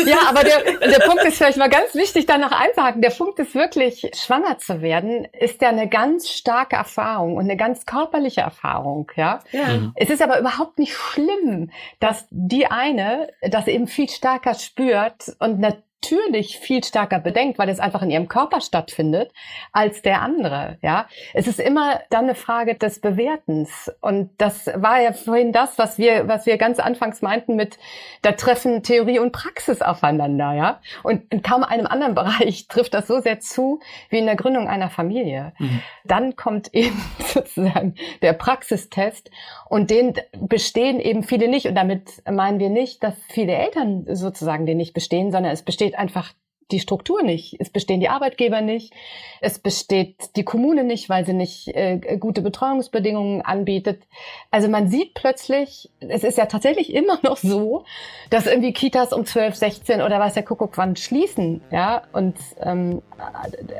[0.07, 3.03] Ja, aber der, der Punkt ist vielleicht mal ganz wichtig, da noch einzuhaken.
[3.03, 7.55] Der Punkt ist wirklich, schwanger zu werden, ist ja eine ganz starke Erfahrung und eine
[7.55, 9.41] ganz körperliche Erfahrung, ja.
[9.51, 9.67] ja.
[9.67, 9.91] Mhm.
[9.95, 11.69] Es ist aber überhaupt nicht schlimm,
[11.99, 17.69] dass die eine das eben viel stärker spürt und natürlich natürlich viel stärker bedenkt, weil
[17.69, 19.31] es einfach in ihrem Körper stattfindet,
[19.71, 21.07] als der andere, ja.
[21.33, 23.91] Es ist immer dann eine Frage des Bewertens.
[24.01, 27.77] Und das war ja vorhin das, was wir, was wir ganz anfangs meinten mit,
[28.21, 30.81] da treffen Theorie und Praxis aufeinander, ja.
[31.03, 34.67] Und in kaum einem anderen Bereich trifft das so sehr zu, wie in der Gründung
[34.67, 35.53] einer Familie.
[35.57, 35.81] Mhm.
[36.03, 39.31] Dann kommt eben sozusagen der Praxistest
[39.69, 41.67] und den bestehen eben viele nicht.
[41.67, 45.92] Und damit meinen wir nicht, dass viele Eltern sozusagen den nicht bestehen, sondern es besteht
[45.93, 46.33] besteht einfach
[46.71, 47.57] die Struktur nicht.
[47.59, 48.93] Es bestehen die Arbeitgeber nicht.
[49.41, 54.03] Es besteht die Kommune nicht, weil sie nicht äh, gute Betreuungsbedingungen anbietet.
[54.49, 57.83] Also man sieht plötzlich, es ist ja tatsächlich immer noch so,
[58.29, 61.61] dass irgendwie Kitas um 12, 16 oder was der Kuckuck wann schließen.
[61.69, 63.01] Ja, und ähm,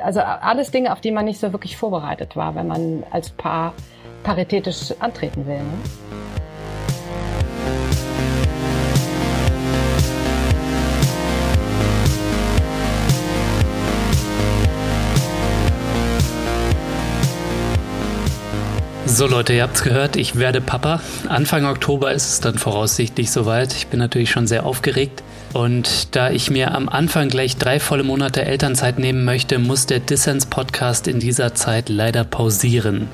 [0.02, 3.74] also alles Dinge, auf die man nicht so wirklich vorbereitet war, wenn man als Paar
[4.22, 5.58] paritätisch antreten will.
[5.58, 6.33] Ne?
[19.06, 21.00] So Leute, ihr habt's gehört, ich werde Papa.
[21.28, 23.74] Anfang Oktober ist es dann voraussichtlich soweit.
[23.74, 25.22] Ich bin natürlich schon sehr aufgeregt.
[25.52, 30.00] Und da ich mir am Anfang gleich drei volle Monate Elternzeit nehmen möchte, muss der
[30.00, 33.08] Dissens Podcast in dieser Zeit leider pausieren.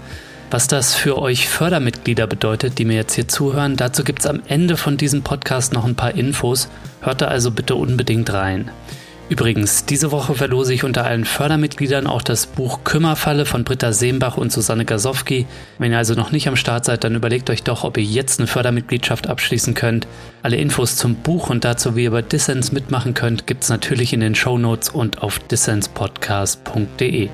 [0.51, 4.77] Was das für euch Fördermitglieder bedeutet, die mir jetzt hier zuhören, dazu gibt's am Ende
[4.77, 6.69] von diesem Podcast noch ein paar Infos.
[7.03, 8.71] Hört da also bitte unbedingt rein.
[9.31, 14.37] Übrigens, diese Woche verlose ich unter allen Fördermitgliedern auch das Buch Kümmerfalle von Britta Seembach
[14.37, 15.47] und Susanne Gasowski.
[15.79, 18.41] Wenn ihr also noch nicht am Start seid, dann überlegt euch doch, ob ihr jetzt
[18.41, 20.09] eine Fördermitgliedschaft abschließen könnt.
[20.43, 24.19] Alle Infos zum Buch und dazu, wie ihr bei Dissens mitmachen könnt, gibt's natürlich in
[24.19, 27.29] den Show Notes und auf dissenspodcast.de.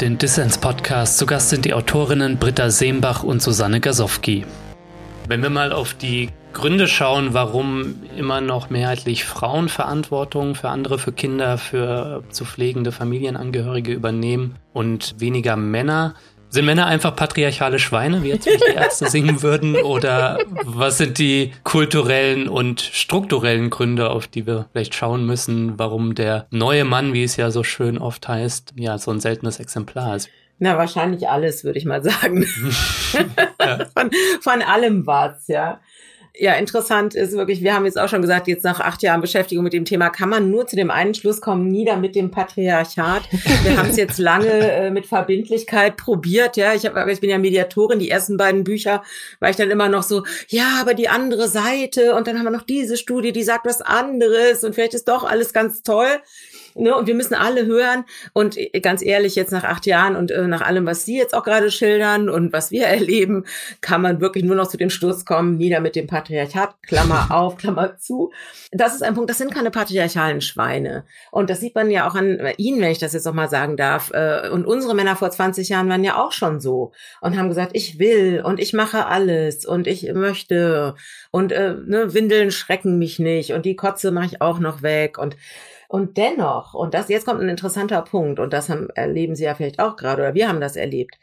[0.00, 1.18] den Dissens-Podcast.
[1.18, 4.46] Zu Gast sind die Autorinnen Britta Seembach und Susanne Gasowski.
[5.28, 10.98] Wenn wir mal auf die Gründe schauen, warum immer noch mehrheitlich Frauen Verantwortung für andere,
[10.98, 16.14] für Kinder, für zu pflegende Familienangehörige übernehmen und weniger Männer,
[16.50, 19.76] sind Männer einfach patriarchale Schweine, wie jetzt die Ärzte singen würden?
[19.76, 26.14] Oder was sind die kulturellen und strukturellen Gründe, auf die wir vielleicht schauen müssen, warum
[26.14, 30.16] der neue Mann, wie es ja so schön oft heißt, ja, so ein seltenes Exemplar
[30.16, 30.28] ist?
[30.58, 32.44] Na, wahrscheinlich alles, würde ich mal sagen.
[33.94, 34.10] von,
[34.42, 35.80] von allem was, ja.
[36.40, 39.62] Ja, interessant ist wirklich, wir haben jetzt auch schon gesagt, jetzt nach acht Jahren Beschäftigung
[39.62, 43.24] mit dem Thema kann man nur zu dem einen Schluss kommen, nieder mit dem Patriarchat.
[43.62, 46.72] Wir haben es jetzt lange äh, mit Verbindlichkeit probiert, ja.
[46.72, 49.02] Ich, hab, ich bin ja Mediatorin, die ersten beiden Bücher
[49.38, 52.50] war ich dann immer noch so, ja, aber die andere Seite und dann haben wir
[52.50, 56.08] noch diese Studie, die sagt was anderes und vielleicht ist doch alles ganz toll.
[56.74, 56.94] Ne?
[56.94, 58.04] Und wir müssen alle hören.
[58.32, 61.34] Und äh, ganz ehrlich, jetzt nach acht Jahren und äh, nach allem, was Sie jetzt
[61.34, 63.44] auch gerade schildern und was wir erleben,
[63.80, 67.56] kann man wirklich nur noch zu dem Schluss kommen, nieder mit dem Patriarchat, Klammer auf,
[67.56, 68.32] Klammer zu.
[68.72, 71.04] Das ist ein Punkt, das sind keine patriarchalen Schweine.
[71.30, 73.76] Und das sieht man ja auch an Ihnen, wenn ich das jetzt noch mal sagen
[73.76, 74.10] darf.
[74.12, 77.72] Äh, und unsere Männer vor 20 Jahren waren ja auch schon so und haben gesagt,
[77.74, 80.94] ich will und ich mache alles und ich möchte
[81.30, 85.18] und äh, ne, Windeln schrecken mich nicht und die Kotze mache ich auch noch weg
[85.18, 85.36] und
[85.90, 89.56] und dennoch, und das jetzt kommt ein interessanter Punkt, und das haben, erleben Sie ja
[89.56, 91.18] vielleicht auch gerade, oder wir haben das erlebt,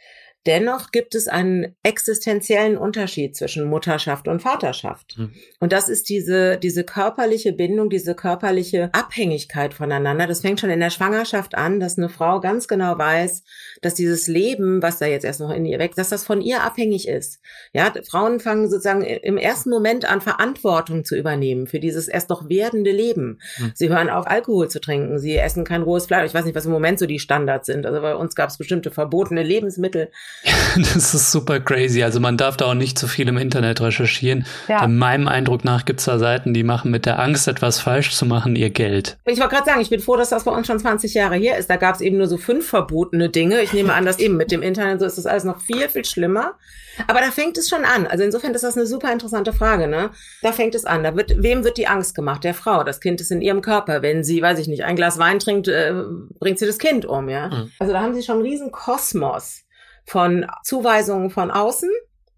[0.47, 5.17] Dennoch gibt es einen existenziellen Unterschied zwischen Mutterschaft und Vaterschaft.
[5.17, 5.33] Mhm.
[5.59, 10.25] Und das ist diese, diese körperliche Bindung, diese körperliche Abhängigkeit voneinander.
[10.25, 13.43] Das fängt schon in der Schwangerschaft an, dass eine Frau ganz genau weiß,
[13.81, 16.63] dass dieses Leben, was da jetzt erst noch in ihr weg, dass das von ihr
[16.63, 17.41] abhängig ist.
[17.73, 22.47] Ja, Frauen fangen sozusagen im ersten Moment an, Verantwortung zu übernehmen für dieses erst noch
[22.47, 23.39] werdende Leben.
[23.57, 23.71] Mhm.
[23.75, 25.19] Sie hören auf, Alkohol zu trinken.
[25.19, 26.27] Sie essen kein rohes Fleisch.
[26.27, 27.85] Ich weiß nicht, was im Moment so die Standards sind.
[27.85, 30.09] Also bei uns gab es bestimmte verbotene Lebensmittel.
[30.75, 32.03] das ist super crazy.
[32.03, 34.45] Also man darf da auch nicht zu viel im Internet recherchieren.
[34.67, 34.83] Ja.
[34.83, 38.15] In meinem Eindruck nach gibt es da Seiten, die machen mit der Angst, etwas falsch
[38.15, 39.17] zu machen, ihr Geld.
[39.25, 41.57] Ich wollte gerade sagen, ich bin froh, dass das bei uns schon 20 Jahre her
[41.57, 41.69] ist.
[41.69, 43.61] Da gab es eben nur so fünf verbotene Dinge.
[43.61, 46.05] Ich nehme an, dass eben mit dem Internet so ist das alles noch viel, viel
[46.05, 46.53] schlimmer.
[47.07, 48.07] Aber da fängt es schon an.
[48.07, 50.09] Also insofern ist das eine super interessante Frage, ne?
[50.41, 51.03] Da fängt es an.
[51.03, 52.43] Da wird, wem wird die Angst gemacht?
[52.43, 52.83] Der Frau.
[52.83, 54.01] Das Kind ist in ihrem Körper.
[54.01, 55.93] Wenn sie, weiß ich nicht, ein Glas Wein trinkt, äh,
[56.39, 57.49] bringt sie das Kind um, ja?
[57.49, 57.71] Mhm.
[57.77, 59.66] Also da haben sie schon einen riesen Kosmos
[60.07, 61.89] von Zuweisungen von außen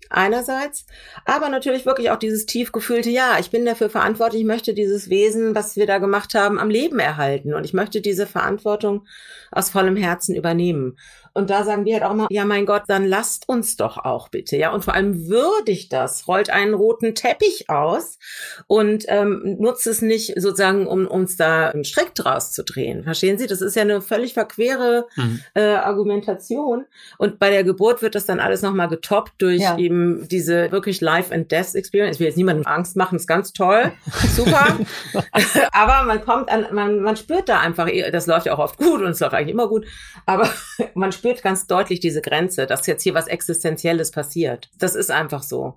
[0.10, 0.86] einerseits,
[1.26, 5.10] aber natürlich wirklich auch dieses tief gefühlte, ja, ich bin dafür verantwortlich, ich möchte dieses
[5.10, 9.06] Wesen, was wir da gemacht haben, am Leben erhalten und ich möchte diese Verantwortung
[9.52, 10.98] aus vollem Herzen übernehmen.
[11.34, 14.30] Und da sagen wir halt auch immer, ja, mein Gott, dann lasst uns doch auch
[14.30, 14.72] bitte, ja.
[14.72, 18.18] Und vor allem würdigt das, rollt einen roten Teppich aus
[18.68, 23.04] und ähm, nutzt es nicht sozusagen, um uns da einen Strick draus zu drehen.
[23.04, 23.48] Verstehen Sie?
[23.48, 25.42] Das ist ja eine völlig verquere mhm.
[25.54, 26.86] äh, Argumentation.
[27.18, 29.78] Und bei der Geburt wird das dann alles nochmal getoppt durch ja.
[29.78, 32.16] eben diese wirklich Life and Death Experience.
[32.16, 33.92] Ich will jetzt niemandem Angst machen, ist ganz toll,
[34.36, 34.78] super.
[35.72, 39.02] Aber man kommt an, man, man spürt da einfach, das läuft ja auch oft gut
[39.02, 39.86] und es läuft eigentlich immer gut,
[40.26, 40.50] aber
[40.94, 44.70] man spürt ganz deutlich diese Grenze, dass jetzt hier was Existenzielles passiert.
[44.80, 45.76] Das ist einfach so.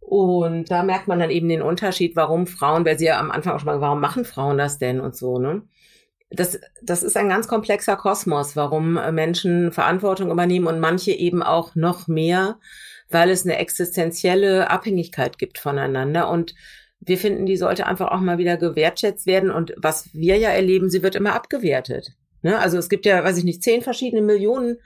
[0.00, 3.54] Und da merkt man dann eben den Unterschied, warum Frauen, weil sie ja am Anfang
[3.54, 5.62] auch schon mal, warum machen Frauen das denn und so, ne?
[6.30, 11.74] Das, das ist ein ganz komplexer Kosmos, warum Menschen Verantwortung übernehmen und manche eben auch
[11.74, 12.58] noch mehr,
[13.08, 16.54] weil es eine existenzielle Abhängigkeit gibt voneinander und
[17.06, 19.50] wir finden, die sollte einfach auch mal wieder gewertschätzt werden.
[19.50, 22.12] Und was wir ja erleben, sie wird immer abgewertet.
[22.44, 22.58] Ne?
[22.58, 24.76] Also es gibt ja, weiß ich nicht, zehn verschiedene Millionen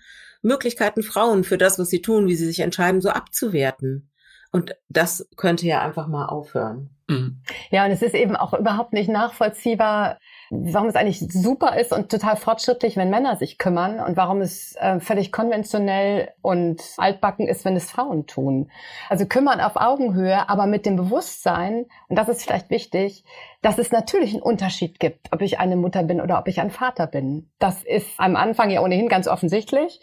[0.43, 4.11] Möglichkeiten, Frauen für das, was sie tun, wie sie sich entscheiden, so abzuwerten.
[4.53, 6.91] Und das könnte ja einfach mal aufhören.
[7.09, 7.43] Mhm.
[7.71, 10.19] Ja, und es ist eben auch überhaupt nicht nachvollziehbar,
[10.51, 14.77] warum es eigentlich super ist und total fortschrittlich, wenn Männer sich kümmern und warum es
[14.77, 18.71] äh, völlig konventionell und altbacken ist, wenn es Frauen tun.
[19.09, 23.25] Also kümmern auf Augenhöhe, aber mit dem Bewusstsein, und das ist vielleicht wichtig,
[23.63, 26.71] dass es natürlich einen Unterschied gibt, ob ich eine Mutter bin oder ob ich ein
[26.71, 27.51] Vater bin.
[27.59, 30.01] Das ist am Anfang ja ohnehin ganz offensichtlich,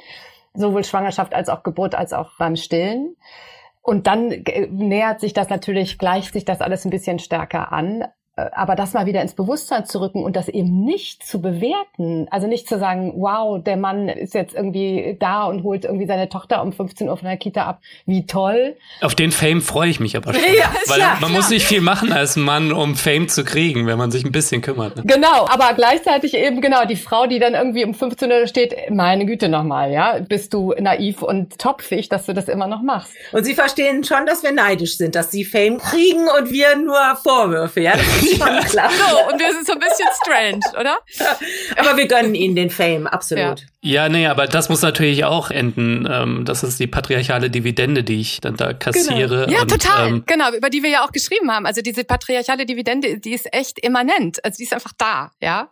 [0.53, 3.15] sowohl Schwangerschaft als auch Geburt als auch beim Stillen.
[3.81, 8.05] Und dann äh, nähert sich das natürlich, gleicht sich das alles ein bisschen stärker an.
[8.37, 12.27] Äh, aber das mal wieder ins Bewusstsein zu rücken und das eben nicht zu bewerten,
[12.31, 16.27] also nicht zu sagen, wow, der Mann ist jetzt irgendwie da und holt irgendwie seine
[16.27, 18.75] Tochter um 15 Uhr von der Kita ab, wie toll.
[19.01, 21.31] Auf den Fame freue ich mich aber schon, ja, weil ja, man klar.
[21.31, 24.61] muss nicht viel machen als Mann, um Fame zu kriegen, wenn man sich ein bisschen
[24.61, 24.97] kümmert.
[24.97, 25.03] Ne?
[25.05, 29.25] Genau, aber gleichzeitig eben genau die Frau, die dann irgendwie um 15 Uhr steht, meine
[29.25, 33.13] Güte nochmal, ja, bist du naiv und topfig, dass du das immer noch machst.
[33.31, 36.99] Und sie verstehen schon, dass wir neidisch sind, dass sie Fame kriegen und wir nur
[37.23, 37.93] Vorwürfe, ja.
[38.29, 38.89] schon klar.
[38.89, 40.97] So, und wir sind so ein bisschen strange, oder?
[41.77, 43.59] Aber wir gönnen ihnen den Fame, absolut.
[43.59, 43.65] Ja.
[43.85, 46.07] Ja, nee, aber das muss natürlich auch enden.
[46.11, 49.45] Ähm, das ist die patriarchale Dividende, die ich dann da kassiere.
[49.45, 49.57] Genau.
[49.57, 50.07] Ja, und, total.
[50.07, 51.67] Ähm, genau, über die wir ja auch geschrieben haben.
[51.67, 54.43] Also diese patriarchale Dividende, die ist echt immanent.
[54.43, 55.69] Also die ist einfach da, ja.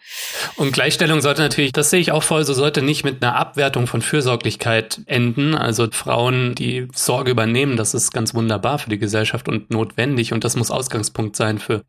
[0.58, 3.88] Und Gleichstellung sollte natürlich, das sehe ich auch voll, so sollte nicht mit einer Abwertung
[3.88, 5.56] von Fürsorglichkeit enden.
[5.56, 10.34] Also Frauen, die Sorge übernehmen, das ist ganz wunderbar für die Gesellschaft und notwendig.
[10.34, 11.82] Und das muss Ausgangspunkt sein für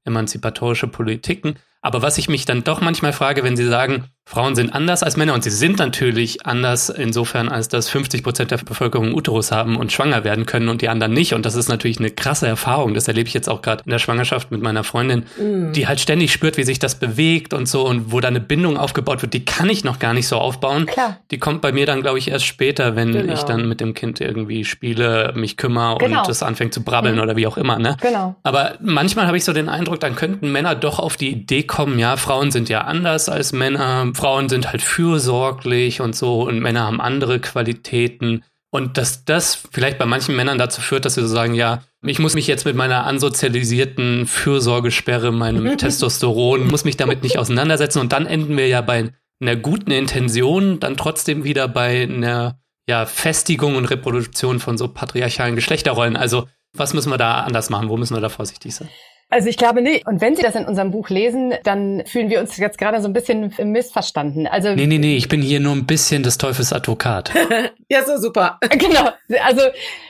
[0.54, 1.56] emanzipatorische Politiken.
[1.84, 5.18] Aber was ich mich dann doch manchmal frage, wenn Sie sagen, Frauen sind anders als
[5.18, 9.76] Männer und sie sind natürlich anders insofern, als dass 50 Prozent der Bevölkerung Uterus haben
[9.76, 11.34] und schwanger werden können und die anderen nicht.
[11.34, 12.94] Und das ist natürlich eine krasse Erfahrung.
[12.94, 15.72] Das erlebe ich jetzt auch gerade in der Schwangerschaft mit meiner Freundin, mm.
[15.72, 18.78] die halt ständig spürt, wie sich das bewegt und so und wo da eine Bindung
[18.78, 20.86] aufgebaut wird, die kann ich noch gar nicht so aufbauen.
[20.86, 21.18] Klar.
[21.30, 23.34] Die kommt bei mir dann, glaube ich, erst später, wenn genau.
[23.34, 26.20] ich dann mit dem Kind irgendwie spiele, mich kümmere genau.
[26.20, 27.20] und es anfängt zu brabbeln mhm.
[27.22, 27.78] oder wie auch immer.
[27.78, 27.98] Ne?
[28.00, 28.36] Genau.
[28.42, 31.73] Aber manchmal habe ich so den Eindruck, dann könnten Männer doch auf die Idee kommen,
[31.96, 36.84] ja, Frauen sind ja anders als Männer Frauen sind halt fürsorglich und so und Männer
[36.84, 38.44] haben andere Qualitäten.
[38.70, 42.18] Und dass das vielleicht bei manchen Männern dazu führt, dass sie so sagen, ja, ich
[42.18, 48.00] muss mich jetzt mit meiner ansozialisierten Fürsorgesperre, meinem Testosteron, muss mich damit nicht auseinandersetzen.
[48.00, 49.10] Und dann enden wir ja bei
[49.40, 52.58] einer guten Intention, dann trotzdem wieder bei einer
[52.88, 56.16] ja, Festigung und Reproduktion von so patriarchalen Geschlechterrollen.
[56.16, 57.88] Also was müssen wir da anders machen?
[57.88, 58.88] Wo müssen wir da vorsichtig sein?
[59.34, 60.06] Also ich glaube nicht.
[60.06, 63.08] Und wenn Sie das in unserem Buch lesen, dann fühlen wir uns jetzt gerade so
[63.08, 64.46] ein bisschen missverstanden.
[64.46, 67.32] Also nee, nee, nee, ich bin hier nur ein bisschen des Teufels Advokat.
[67.88, 68.60] ja, so super.
[68.84, 69.10] Genau.
[69.42, 69.62] Also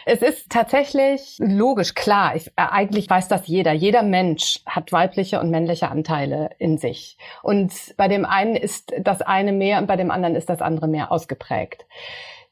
[0.04, 2.36] es ist tatsächlich logisch, klar.
[2.36, 3.72] Ich, äh, eigentlich weiß das jeder.
[3.72, 7.16] Jeder Mensch hat weibliche und männliche Anteile in sich.
[7.42, 10.86] Und bei dem einen ist das eine mehr und bei dem anderen ist das andere
[10.86, 11.86] mehr ausgeprägt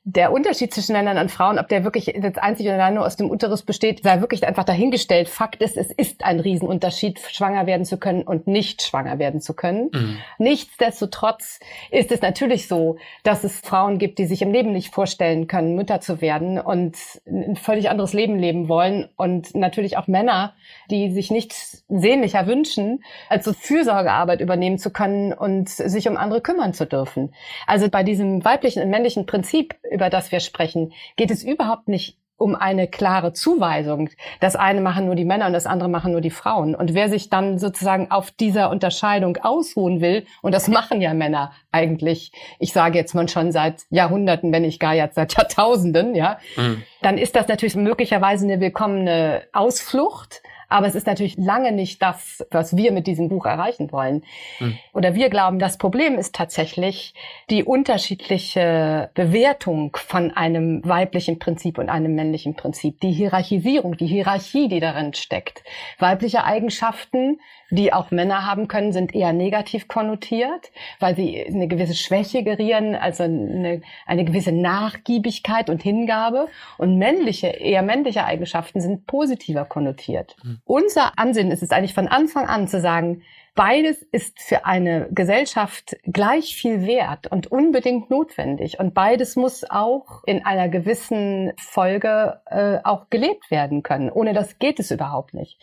[0.05, 3.15] der Unterschied zwischen Männern und Frauen, ob der wirklich jetzt einzig und allein nur aus
[3.15, 5.29] dem Uterus besteht, sei wirklich einfach dahingestellt.
[5.29, 9.55] Fakt ist, es ist ein Riesenunterschied, schwanger werden zu können und nicht schwanger werden zu
[9.55, 9.91] können.
[9.93, 10.17] Mhm.
[10.39, 11.61] Nichtsdestotrotz
[11.93, 15.77] ist es natürlich so, dass es Frauen gibt, die sich im Leben nicht vorstellen können,
[15.77, 19.09] Mütter zu werden und ein völlig anderes Leben leben wollen.
[19.15, 20.55] Und natürlich auch Männer,
[20.91, 26.41] die sich nichts sehnlicher wünschen, als so Fürsorgearbeit übernehmen zu können und sich um andere
[26.41, 27.33] kümmern zu dürfen.
[27.69, 32.19] Also bei diesem weiblichen und männlichen Prinzip über das wir sprechen, geht es überhaupt nicht
[32.43, 34.11] um eine klare Zuweisung.
[34.41, 36.75] Das eine machen nur die Männer und das andere machen nur die Frauen.
[36.75, 41.53] Und wer sich dann sozusagen auf dieser Unterscheidung ausruhen will, und das machen ja Männer
[41.71, 46.39] eigentlich, ich sage jetzt mal schon seit Jahrhunderten, wenn nicht gar jetzt seit Jahrtausenden, ja,
[46.57, 46.83] mhm.
[47.01, 50.43] dann ist das natürlich möglicherweise eine willkommene Ausflucht.
[50.73, 54.25] Aber es ist natürlich lange nicht das, was wir mit diesem Buch erreichen wollen.
[54.59, 54.79] Mhm.
[54.93, 57.15] Oder wir glauben, das Problem ist tatsächlich
[57.51, 63.01] die unterschiedliche Bewertung von einem weiblichen Prinzip und einem männlichen Prinzip.
[63.01, 65.63] Die Hierarchisierung, die Hierarchie, die darin steckt.
[65.99, 67.39] Weibliche Eigenschaften
[67.73, 72.95] die auch Männer haben können, sind eher negativ konnotiert, weil sie eine gewisse Schwäche gerieren,
[72.95, 76.49] also eine, eine gewisse Nachgiebigkeit und Hingabe.
[76.77, 80.37] Und männliche, eher männliche Eigenschaften sind positiver konnotiert.
[80.43, 80.61] Mhm.
[80.65, 83.23] Unser Ansinnen ist es eigentlich von Anfang an zu sagen,
[83.55, 88.79] Beides ist für eine Gesellschaft gleich viel wert und unbedingt notwendig.
[88.79, 94.11] Und beides muss auch in einer gewissen Folge äh, auch gelebt werden können.
[94.11, 95.61] Ohne das geht es überhaupt nicht.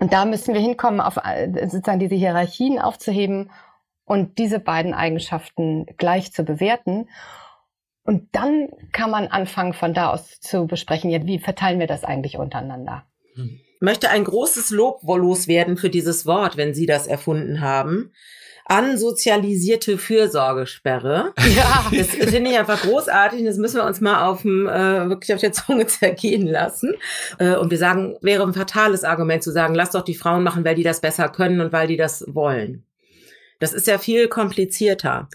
[0.00, 3.50] Und da müssen wir hinkommen, auf äh, sozusagen diese Hierarchien aufzuheben
[4.04, 7.08] und diese beiden Eigenschaften gleich zu bewerten.
[8.04, 12.04] Und dann kann man anfangen, von da aus zu besprechen, ja, wie verteilen wir das
[12.04, 13.06] eigentlich untereinander?
[13.34, 18.12] Hm möchte ein großes Lob loswerden für dieses Wort, wenn Sie das erfunden haben.
[18.66, 21.34] Ansozialisierte Fürsorgesperre.
[21.56, 21.90] Ja.
[21.90, 23.44] Das finde ich einfach großartig.
[23.44, 26.94] Das müssen wir uns mal auf dem, äh, wirklich auf der Zunge zergehen lassen.
[27.38, 30.64] Äh, und wir sagen, wäre ein fatales Argument zu sagen, lass doch die Frauen machen,
[30.64, 32.84] weil die das besser können und weil die das wollen.
[33.58, 35.28] Das ist ja viel komplizierter.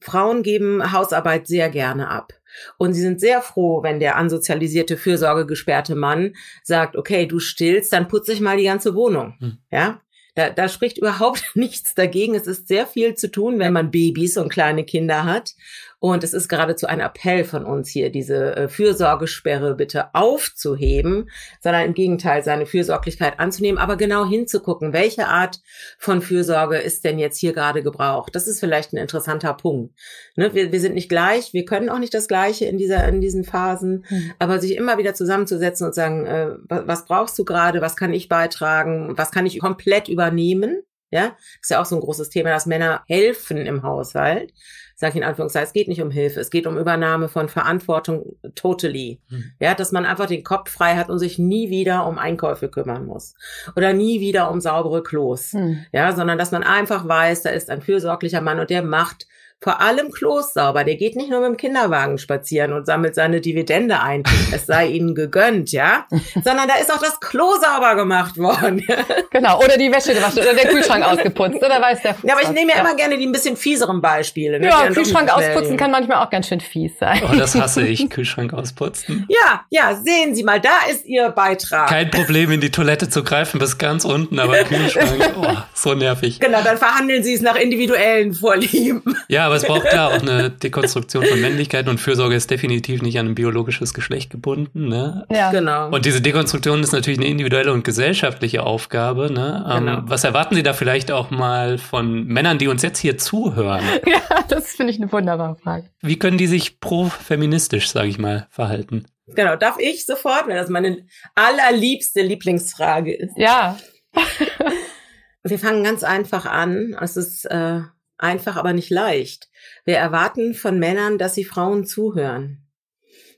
[0.00, 2.34] Frauen geben Hausarbeit sehr gerne ab.
[2.78, 8.08] Und sie sind sehr froh, wenn der ansozialisierte, fürsorgegesperrte Mann sagt, okay, du stillst, dann
[8.08, 9.34] putze ich mal die ganze Wohnung.
[9.38, 9.58] Hm.
[9.70, 10.00] Ja.
[10.34, 12.34] Da, da spricht überhaupt nichts dagegen.
[12.34, 15.54] Es ist sehr viel zu tun, wenn man Babys und kleine Kinder hat.
[16.02, 21.84] Und es ist geradezu ein Appell von uns hier, diese äh, Fürsorgesperre bitte aufzuheben, sondern
[21.84, 25.60] im Gegenteil seine Fürsorglichkeit anzunehmen, aber genau hinzugucken, welche Art
[26.00, 28.34] von Fürsorge ist denn jetzt hier gerade gebraucht.
[28.34, 29.94] Das ist vielleicht ein interessanter Punkt.
[30.34, 30.52] Ne?
[30.52, 33.44] Wir, wir sind nicht gleich, wir können auch nicht das Gleiche in dieser in diesen
[33.44, 34.32] Phasen, mhm.
[34.40, 38.28] aber sich immer wieder zusammenzusetzen und sagen, äh, was, brauchst du gerade, was kann ich
[38.28, 40.82] beitragen, was kann ich komplett übernehmen?
[41.12, 44.52] Ja, ist ja auch so ein großes Thema, dass Männer helfen im Haushalt
[44.94, 48.36] sage ich in Anführungszeichen, es geht nicht um Hilfe, es geht um Übernahme von Verantwortung
[48.54, 49.20] totally.
[49.28, 49.52] Mhm.
[49.60, 53.06] Ja, dass man einfach den Kopf frei hat und sich nie wieder um Einkäufe kümmern
[53.06, 53.34] muss
[53.76, 55.52] oder nie wieder um saubere Klos.
[55.52, 55.84] Mhm.
[55.92, 59.26] Ja, sondern dass man einfach weiß, da ist ein fürsorglicher Mann und der macht
[59.62, 60.82] vor allem Klos sauber.
[60.82, 64.24] Der geht nicht nur mit dem Kinderwagen spazieren und sammelt seine Dividende ein.
[64.52, 66.06] Es sei ihnen gegönnt, ja?
[66.34, 68.84] Sondern da ist auch das Klo sauber gemacht worden.
[69.30, 69.58] genau.
[69.58, 71.56] Oder die Wäsche gewaschen oder der Kühlschrank ausgeputzt.
[71.56, 72.16] Oder weiß der.
[72.24, 74.58] Ja, aber ich nehme ja, immer gerne die ein bisschen fieseren Beispiele.
[74.58, 74.66] Ne?
[74.66, 77.22] Ja, Kühlschrank ausputzen kann manchmal auch ganz schön fies sein.
[77.30, 78.10] Oh, das hasse ich.
[78.10, 79.26] Kühlschrank ausputzen.
[79.28, 81.88] Ja, ja, sehen Sie mal, da ist Ihr Beitrag.
[81.88, 86.40] Kein Problem, in die Toilette zu greifen bis ganz unten, aber Kühlschrank, oh, so nervig.
[86.40, 89.02] Genau, dann verhandeln Sie es nach individuellen Vorlieben.
[89.28, 93.18] Ja, aber es braucht da auch eine Dekonstruktion von Männlichkeit und Fürsorge ist definitiv nicht
[93.18, 94.88] an ein biologisches Geschlecht gebunden.
[94.88, 95.26] Ne?
[95.30, 95.90] Ja, genau.
[95.90, 99.30] Und diese Dekonstruktion ist natürlich eine individuelle und gesellschaftliche Aufgabe.
[99.30, 99.64] Ne?
[99.68, 100.02] Ähm, genau.
[100.04, 103.82] was erwarten Sie da vielleicht auch mal von Männern, die uns jetzt hier zuhören?
[104.04, 105.88] Ja, das finde ich eine wunderbare Frage.
[106.00, 109.06] Wie können die sich pro-feministisch, sage ich mal, verhalten?
[109.28, 113.36] Genau, darf ich sofort, wenn das meine allerliebste Lieblingsfrage ist.
[113.36, 113.78] Ja.
[115.44, 116.96] Wir fangen ganz einfach an.
[117.00, 117.80] Es ist äh,
[118.22, 119.50] einfach, aber nicht leicht.
[119.84, 122.66] Wir erwarten von Männern, dass sie Frauen zuhören.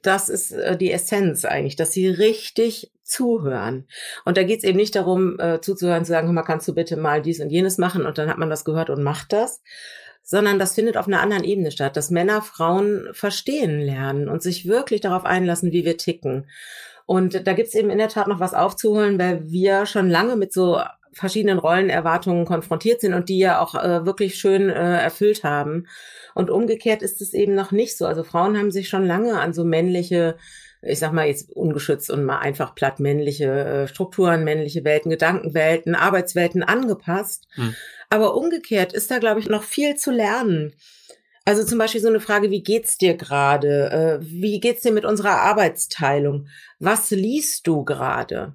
[0.03, 3.87] Das ist äh, die Essenz eigentlich, dass sie richtig zuhören.
[4.25, 6.97] Und da geht es eben nicht darum, äh, zuzuhören, zu sagen, mal, kannst du bitte
[6.97, 9.63] mal dies und jenes machen und dann hat man das gehört und macht das,
[10.23, 14.67] sondern das findet auf einer anderen Ebene statt, dass Männer Frauen verstehen lernen und sich
[14.67, 16.49] wirklich darauf einlassen, wie wir ticken.
[17.07, 20.53] Und da gibt's eben in der Tat noch was aufzuholen, weil wir schon lange mit
[20.53, 20.81] so
[21.15, 25.87] verschiedenen Rollenerwartungen konfrontiert sind und die ja auch äh, wirklich schön äh, erfüllt haben.
[26.35, 28.07] Und umgekehrt ist es eben noch nicht so.
[28.07, 30.37] Also Frauen haben sich schon lange an so männliche
[30.87, 35.95] ich sag mal jetzt ungeschützt und mal einfach platt männliche äh, Strukturen, männliche Welten, Gedankenwelten,
[35.95, 37.47] Arbeitswelten angepasst.
[37.55, 37.75] Hm.
[38.11, 40.75] Aber umgekehrt ist da, glaube ich, noch viel zu lernen.
[41.45, 44.21] Also zum Beispiel so eine Frage, wie geht's dir gerade?
[44.23, 46.49] Äh, wie geht's dir mit unserer Arbeitsteilung?
[46.79, 48.55] Was liest du gerade?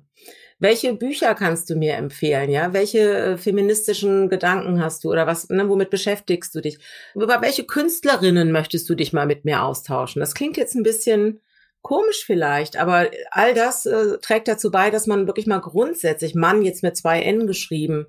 [0.61, 2.49] Welche Bücher kannst du mir empfehlen?
[2.51, 5.47] Ja, welche äh, feministischen Gedanken hast du oder was?
[5.49, 6.79] Ne, womit beschäftigst du dich?
[7.15, 10.19] Über welche Künstlerinnen möchtest du dich mal mit mir austauschen?
[10.19, 11.39] Das klingt jetzt ein bisschen
[11.81, 16.61] komisch vielleicht, aber all das äh, trägt dazu bei, dass man wirklich mal grundsätzlich Mann
[16.61, 18.07] jetzt mit zwei N geschrieben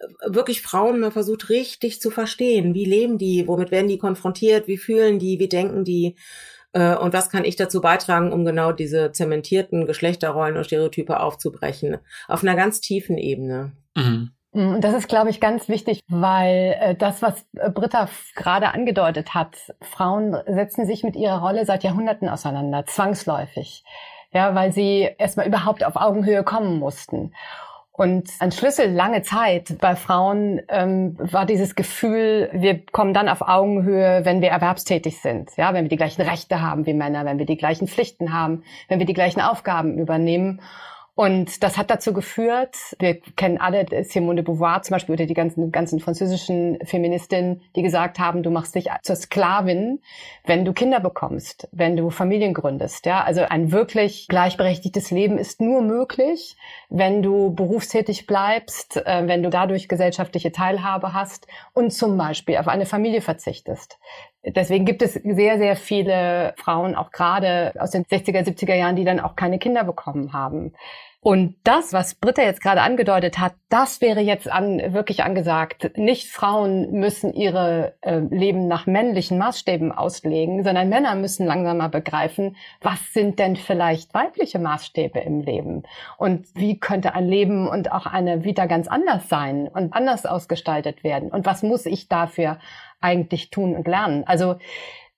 [0.00, 2.72] äh, wirklich Frauen mal versucht richtig zu verstehen.
[2.72, 3.46] Wie leben die?
[3.46, 4.68] Womit werden die konfrontiert?
[4.68, 5.38] Wie fühlen die?
[5.38, 6.16] Wie denken die?
[6.74, 11.98] Äh, und was kann ich dazu beitragen, um genau diese zementierten Geschlechterrollen und Stereotype aufzubrechen?
[12.28, 13.72] Auf einer ganz tiefen Ebene.
[13.94, 14.32] Mhm.
[14.52, 19.34] mm, das ist, glaube ich, ganz wichtig, weil äh, das, was äh, Britta gerade angedeutet
[19.34, 23.84] hat, Frauen setzen sich mit ihrer Rolle seit Jahrhunderten auseinander, zwangsläufig.
[24.32, 27.32] Ja, weil sie erstmal überhaupt auf Augenhöhe kommen mussten.
[27.96, 33.40] Und ein Schlüssel lange Zeit bei Frauen ähm, war dieses Gefühl, wir kommen dann auf
[33.40, 37.38] Augenhöhe, wenn wir erwerbstätig sind, ja, wenn wir die gleichen Rechte haben wie Männer, wenn
[37.38, 40.60] wir die gleichen Pflichten haben, wenn wir die gleichen Aufgaben übernehmen.
[41.16, 45.34] Und das hat dazu geführt, wir kennen alle Simone de Beauvoir zum Beispiel oder die
[45.34, 50.00] ganzen, ganzen französischen Feministinnen, die gesagt haben, du machst dich zur Sklavin,
[50.44, 53.06] wenn du Kinder bekommst, wenn du Familien gründest.
[53.06, 56.56] Ja, also ein wirklich gleichberechtigtes Leben ist nur möglich,
[56.88, 62.66] wenn du berufstätig bleibst, äh, wenn du dadurch gesellschaftliche Teilhabe hast und zum Beispiel auf
[62.66, 63.98] eine Familie verzichtest.
[64.46, 69.04] Deswegen gibt es sehr, sehr viele Frauen, auch gerade aus den 60er, 70er Jahren, die
[69.04, 70.72] dann auch keine Kinder bekommen haben.
[71.24, 75.96] Und das, was Britta jetzt gerade angedeutet hat, das wäre jetzt an, wirklich angesagt.
[75.96, 81.88] Nicht Frauen müssen ihre äh, Leben nach männlichen Maßstäben auslegen, sondern Männer müssen langsam mal
[81.88, 85.84] begreifen, was sind denn vielleicht weibliche Maßstäbe im Leben?
[86.18, 91.04] Und wie könnte ein Leben und auch eine Vita ganz anders sein und anders ausgestaltet
[91.04, 91.30] werden?
[91.30, 92.58] Und was muss ich dafür
[93.04, 94.24] eigentlich tun und lernen?
[94.26, 94.56] Also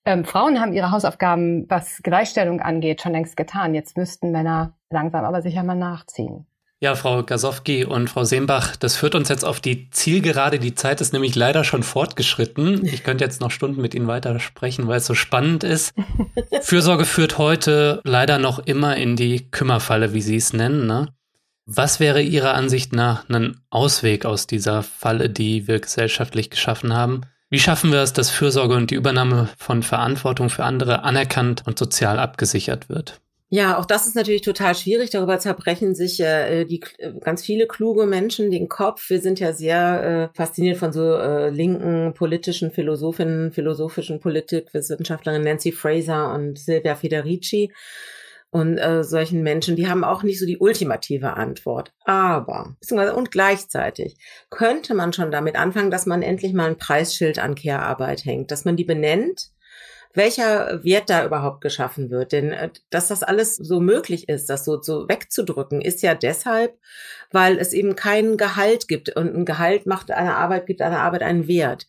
[0.05, 3.75] ähm, Frauen haben ihre Hausaufgaben, was Gleichstellung angeht, schon längst getan.
[3.75, 6.47] Jetzt müssten Männer langsam aber sicher mal nachziehen.
[6.79, 10.59] Ja, Frau Gasowski und Frau Seembach, das führt uns jetzt auf die Zielgerade.
[10.59, 12.85] Die Zeit ist nämlich leider schon fortgeschritten.
[12.85, 15.95] Ich könnte jetzt noch Stunden mit Ihnen weitersprechen, weil es so spannend ist.
[16.61, 20.87] Fürsorge führt heute leider noch immer in die Kümmerfalle, wie Sie es nennen.
[20.87, 21.09] Ne?
[21.65, 27.23] Was wäre Ihrer Ansicht nach ein Ausweg aus dieser Falle, die wir gesellschaftlich geschaffen haben?
[27.49, 31.79] Wie schaffen wir es, dass Fürsorge und die Übernahme von Verantwortung für andere anerkannt und
[31.79, 33.21] sozial abgesichert wird?
[33.49, 35.11] Ja, auch das ist natürlich total schwierig.
[35.11, 39.09] Darüber zerbrechen sich äh, die äh, ganz viele kluge Menschen den Kopf.
[39.09, 45.71] Wir sind ja sehr äh, fasziniert von so äh, linken politischen Philosophinnen, philosophischen Politikwissenschaftlerinnen Nancy
[45.71, 47.73] Fraser und Silvia Federici
[48.57, 51.93] und äh, solchen Menschen, die haben auch nicht so die ultimative Antwort.
[52.07, 52.75] Aber,
[53.15, 54.17] und gleichzeitig
[54.49, 58.65] könnte man schon damit anfangen, dass man endlich mal ein Preisschild an Care-Arbeit hängt, dass
[58.65, 59.51] man die benennt,
[60.15, 62.33] welcher Wert da überhaupt geschaffen wird.
[62.33, 66.79] Denn äh, dass das alles so möglich ist, das so, so wegzudrücken, ist ja deshalb,
[67.33, 69.15] weil es eben kein Gehalt gibt.
[69.15, 71.87] Und ein Gehalt macht einer Arbeit, gibt einer Arbeit einen Wert.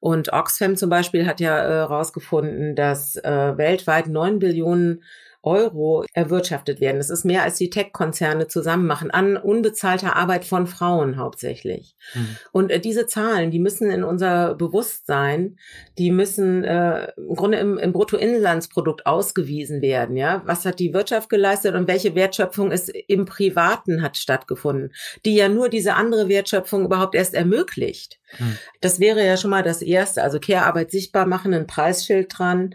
[0.00, 5.02] Und Oxfam zum Beispiel hat ja herausgefunden, äh, dass äh, weltweit neun Billionen
[5.42, 6.98] Euro erwirtschaftet werden.
[6.98, 11.96] Das ist mehr als die Tech-Konzerne zusammen machen, an unbezahlter Arbeit von Frauen hauptsächlich.
[12.14, 12.36] Mhm.
[12.52, 15.56] Und äh, diese Zahlen, die müssen in unser Bewusstsein,
[15.96, 20.16] die müssen äh, im Grunde im, im Bruttoinlandsprodukt ausgewiesen werden.
[20.16, 24.92] Ja, was hat die Wirtschaft geleistet und welche Wertschöpfung ist im Privaten hat stattgefunden,
[25.24, 28.20] die ja nur diese andere Wertschöpfung überhaupt erst ermöglicht.
[28.38, 28.58] Mhm.
[28.80, 30.22] Das wäre ja schon mal das Erste.
[30.22, 32.74] Also Care-Arbeit sichtbar machen, ein Preisschild dran.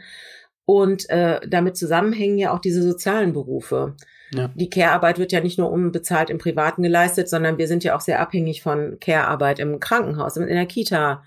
[0.65, 3.95] Und äh, damit zusammenhängen ja auch diese sozialen Berufe.
[4.33, 4.49] Ja.
[4.55, 8.01] Die Care-Arbeit wird ja nicht nur unbezahlt im Privaten geleistet, sondern wir sind ja auch
[8.01, 11.23] sehr abhängig von Care-Arbeit im Krankenhaus, in der Kita,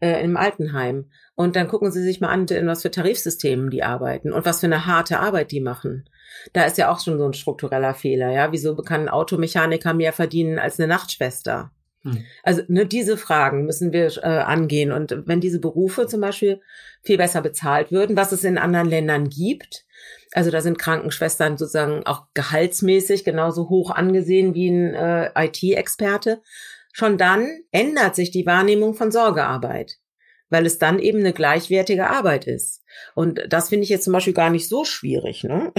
[0.00, 1.10] äh, im Altenheim.
[1.34, 4.60] Und dann gucken Sie sich mal an, in was für Tarifsystemen die arbeiten und was
[4.60, 6.08] für eine harte Arbeit die machen.
[6.52, 8.52] Da ist ja auch schon so ein struktureller Fehler, ja.
[8.52, 11.72] Wieso kann ein Automechaniker mehr verdienen als eine Nachtschwester?
[12.06, 12.24] Hm.
[12.44, 14.92] Also ne, diese Fragen müssen wir äh, angehen.
[14.92, 16.60] Und wenn diese Berufe zum Beispiel
[17.02, 19.84] viel besser bezahlt würden, was es in anderen Ländern gibt,
[20.32, 26.42] also da sind Krankenschwestern sozusagen auch gehaltsmäßig genauso hoch angesehen wie ein äh, IT-Experte,
[26.92, 29.96] schon dann ändert sich die Wahrnehmung von Sorgearbeit,
[30.48, 32.84] weil es dann eben eine gleichwertige Arbeit ist.
[33.14, 35.42] Und das finde ich jetzt zum Beispiel gar nicht so schwierig.
[35.42, 35.72] Ne?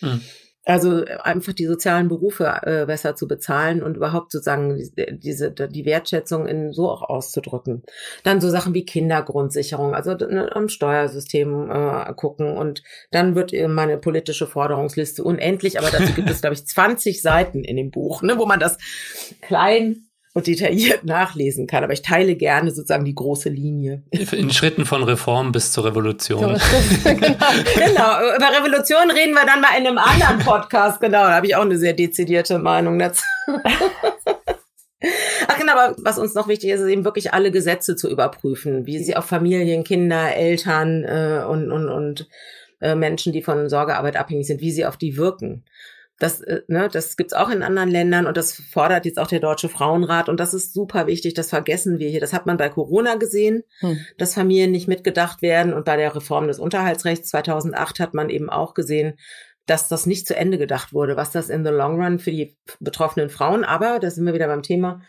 [0.00, 0.20] Hm.
[0.64, 4.78] Also einfach die sozialen Berufe äh, besser zu bezahlen und überhaupt sozusagen
[5.18, 7.82] diese die Wertschätzung in so auch auszudrücken.
[8.24, 13.96] Dann so Sachen wie Kindergrundsicherung, also ne, am Steuersystem äh, gucken und dann wird meine
[13.96, 18.36] politische Forderungsliste unendlich, aber dazu gibt es glaube ich 20 Seiten in dem Buch, ne,
[18.36, 18.76] wo man das
[19.40, 21.84] klein und detailliert nachlesen kann.
[21.84, 24.02] Aber ich teile gerne sozusagen die große Linie.
[24.10, 26.58] In Schritten von Reform bis zur Revolution.
[27.04, 27.18] genau.
[27.18, 28.36] genau.
[28.36, 31.00] Über Revolution reden wir dann mal in einem anderen Podcast.
[31.00, 33.24] Genau, da habe ich auch eine sehr dezidierte Meinung dazu.
[35.48, 38.86] Ach genau, aber was uns noch wichtig ist, ist eben wirklich alle Gesetze zu überprüfen,
[38.86, 42.28] wie sie auf Familien, Kinder, Eltern äh, und, und, und
[42.80, 45.64] äh, Menschen, die von Sorgearbeit abhängig sind, wie sie auf die wirken.
[46.20, 49.40] Das, äh, ne, das gibt's auch in anderen Ländern und das fordert jetzt auch der
[49.40, 52.20] Deutsche Frauenrat und das ist super wichtig, das vergessen wir hier.
[52.20, 53.98] Das hat man bei Corona gesehen, hm.
[54.18, 58.50] dass Familien nicht mitgedacht werden und bei der Reform des Unterhaltsrechts 2008 hat man eben
[58.50, 59.18] auch gesehen,
[59.64, 62.56] dass das nicht zu Ende gedacht wurde, was das in the long run für die
[62.80, 65.00] betroffenen Frauen, aber da sind wir wieder beim Thema,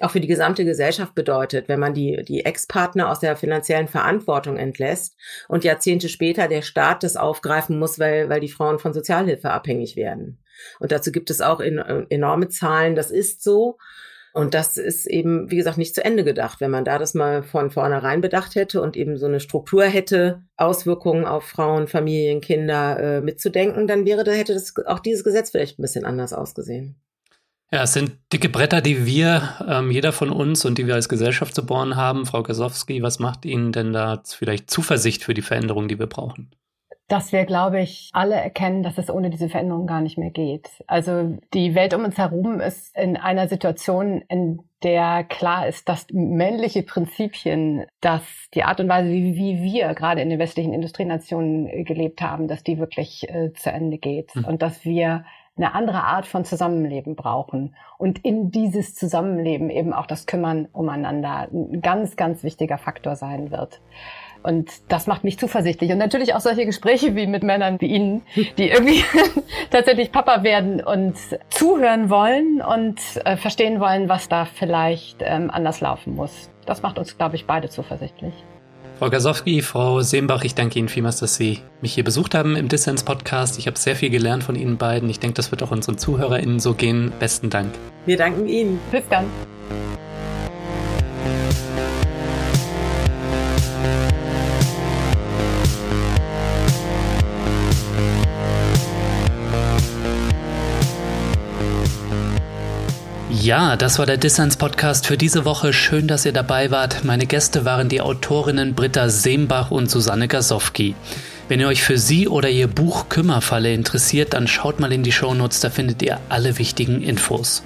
[0.00, 4.56] auch für die gesamte Gesellschaft bedeutet, wenn man die, die Ex-Partner aus der finanziellen Verantwortung
[4.56, 5.16] entlässt
[5.48, 9.94] und Jahrzehnte später der Staat das aufgreifen muss, weil, weil die Frauen von Sozialhilfe abhängig
[9.94, 10.38] werden.
[10.78, 12.94] Und dazu gibt es auch in, äh, enorme Zahlen.
[12.94, 13.78] Das ist so.
[14.34, 16.60] Und das ist eben, wie gesagt, nicht zu Ende gedacht.
[16.60, 20.42] Wenn man da das mal von vornherein bedacht hätte und eben so eine Struktur hätte,
[20.56, 25.50] Auswirkungen auf Frauen, Familien, Kinder äh, mitzudenken, dann wäre, da hätte das auch dieses Gesetz
[25.50, 26.96] vielleicht ein bisschen anders ausgesehen.
[27.70, 31.08] Ja, es sind dicke Bretter, die wir, ähm, jeder von uns und die wir als
[31.08, 32.26] Gesellschaft zu bohren haben.
[32.26, 36.50] Frau Kasowski, was macht Ihnen denn da vielleicht Zuversicht für die Veränderung, die wir brauchen?
[37.08, 40.70] Dass wir, glaube ich, alle erkennen, dass es ohne diese Veränderung gar nicht mehr geht.
[40.86, 46.06] Also die Welt um uns herum ist in einer Situation, in der klar ist, dass
[46.12, 48.22] männliche Prinzipien, dass
[48.54, 52.62] die Art und Weise, wie, wie wir gerade in den westlichen Industrienationen gelebt haben, dass
[52.62, 54.44] die wirklich äh, zu Ende geht mhm.
[54.44, 55.24] und dass wir
[55.56, 61.48] eine andere Art von Zusammenleben brauchen und in dieses Zusammenleben eben auch das Kümmern umeinander
[61.52, 63.80] ein ganz, ganz wichtiger Faktor sein wird.
[64.44, 65.90] Und das macht mich zuversichtlich.
[65.90, 68.22] Und natürlich auch solche Gespräche wie mit Männern wie Ihnen,
[68.58, 69.02] die irgendwie
[69.70, 71.16] tatsächlich Papa werden und
[71.48, 76.50] zuhören wollen und äh, verstehen wollen, was da vielleicht ähm, anders laufen muss.
[76.66, 78.34] Das macht uns, glaube ich, beide zuversichtlich.
[78.98, 82.68] Frau Gasowski, Frau Seembach, ich danke Ihnen vielmals, dass Sie mich hier besucht haben im
[82.68, 83.58] Dissens-Podcast.
[83.58, 85.10] Ich habe sehr viel gelernt von Ihnen beiden.
[85.10, 87.12] Ich denke, das wird auch unseren ZuhörerInnen so gehen.
[87.18, 87.72] Besten Dank.
[88.06, 88.78] Wir danken Ihnen.
[88.92, 89.24] Bis dann.
[103.44, 105.74] Ja, das war der Dissens Podcast für diese Woche.
[105.74, 107.04] Schön, dass ihr dabei wart.
[107.04, 110.94] Meine Gäste waren die Autorinnen Britta Seembach und Susanne Gasowski.
[111.48, 115.12] Wenn ihr euch für sie oder ihr Buch Kümmerfalle interessiert, dann schaut mal in die
[115.12, 117.62] Shownotes, da findet ihr alle wichtigen Infos.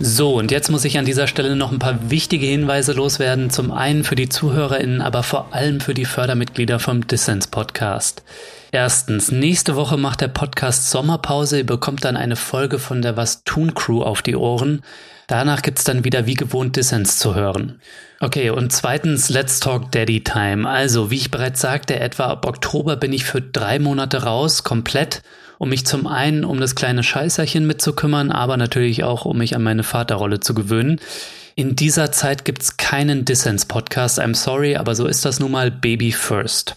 [0.00, 3.50] So, und jetzt muss ich an dieser Stelle noch ein paar wichtige Hinweise loswerden.
[3.50, 8.24] Zum einen für die ZuhörerInnen, aber vor allem für die Fördermitglieder vom Dissens Podcast.
[8.72, 11.58] Erstens, nächste Woche macht der Podcast Sommerpause.
[11.58, 14.82] Ihr bekommt dann eine Folge von der Was tun Crew auf die Ohren.
[15.28, 17.80] Danach gibt's dann wieder wie gewohnt Dissens zu hören.
[18.20, 20.68] Okay, und zweitens, Let's Talk Daddy Time.
[20.68, 25.22] Also, wie ich bereits sagte, etwa ab Oktober bin ich für drei Monate raus, komplett,
[25.58, 29.62] um mich zum einen um das kleine Scheißerchen mitzukümmern, aber natürlich auch, um mich an
[29.62, 31.00] meine Vaterrolle zu gewöhnen.
[31.56, 34.20] In dieser Zeit gibt's keinen Dissens-Podcast.
[34.20, 36.76] I'm sorry, aber so ist das nun mal Baby First.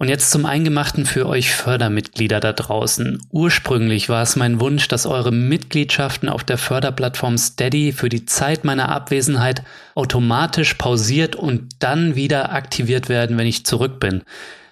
[0.00, 3.20] Und jetzt zum Eingemachten für euch Fördermitglieder da draußen.
[3.30, 8.64] Ursprünglich war es mein Wunsch, dass eure Mitgliedschaften auf der Förderplattform Steady für die Zeit
[8.64, 9.64] meiner Abwesenheit
[9.96, 14.22] automatisch pausiert und dann wieder aktiviert werden, wenn ich zurück bin.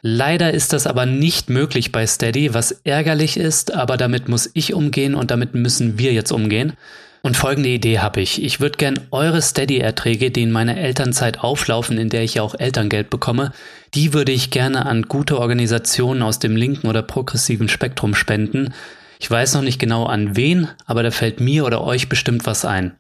[0.09, 4.73] Leider ist das aber nicht möglich bei Steady, was ärgerlich ist, aber damit muss ich
[4.73, 6.75] umgehen und damit müssen wir jetzt umgehen.
[7.23, 8.41] Und folgende Idee habe ich.
[8.41, 12.55] Ich würde gern eure Steady-Erträge, die in meiner Elternzeit auflaufen, in der ich ja auch
[12.55, 13.51] Elterngeld bekomme,
[13.95, 18.75] die würde ich gerne an gute Organisationen aus dem linken oder progressiven Spektrum spenden.
[19.19, 22.65] Ich weiß noch nicht genau an wen, aber da fällt mir oder euch bestimmt was
[22.65, 22.93] ein.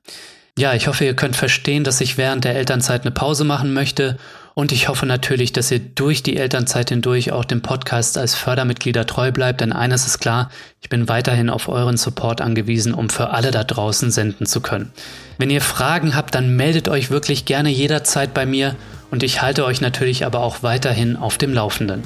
[0.58, 4.16] Ja, ich hoffe, ihr könnt verstehen, dass ich während der Elternzeit eine Pause machen möchte
[4.58, 9.04] und ich hoffe natürlich, dass ihr durch die Elternzeit hindurch auch dem Podcast als Fördermitglieder
[9.04, 10.50] treu bleibt, denn eines ist klar,
[10.80, 14.92] ich bin weiterhin auf euren Support angewiesen, um für alle da draußen senden zu können.
[15.36, 18.76] Wenn ihr Fragen habt, dann meldet euch wirklich gerne jederzeit bei mir
[19.10, 22.02] und ich halte euch natürlich aber auch weiterhin auf dem Laufenden.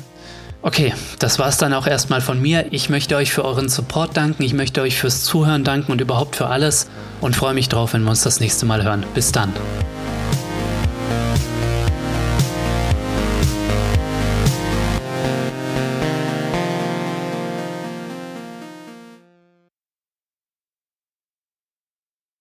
[0.60, 2.66] Okay, das war's dann auch erstmal von mir.
[2.72, 6.34] Ich möchte euch für euren Support danken, ich möchte euch fürs Zuhören danken und überhaupt
[6.34, 6.88] für alles
[7.20, 9.06] und freue mich drauf, wenn wir uns das nächste Mal hören.
[9.14, 9.52] Bis dann.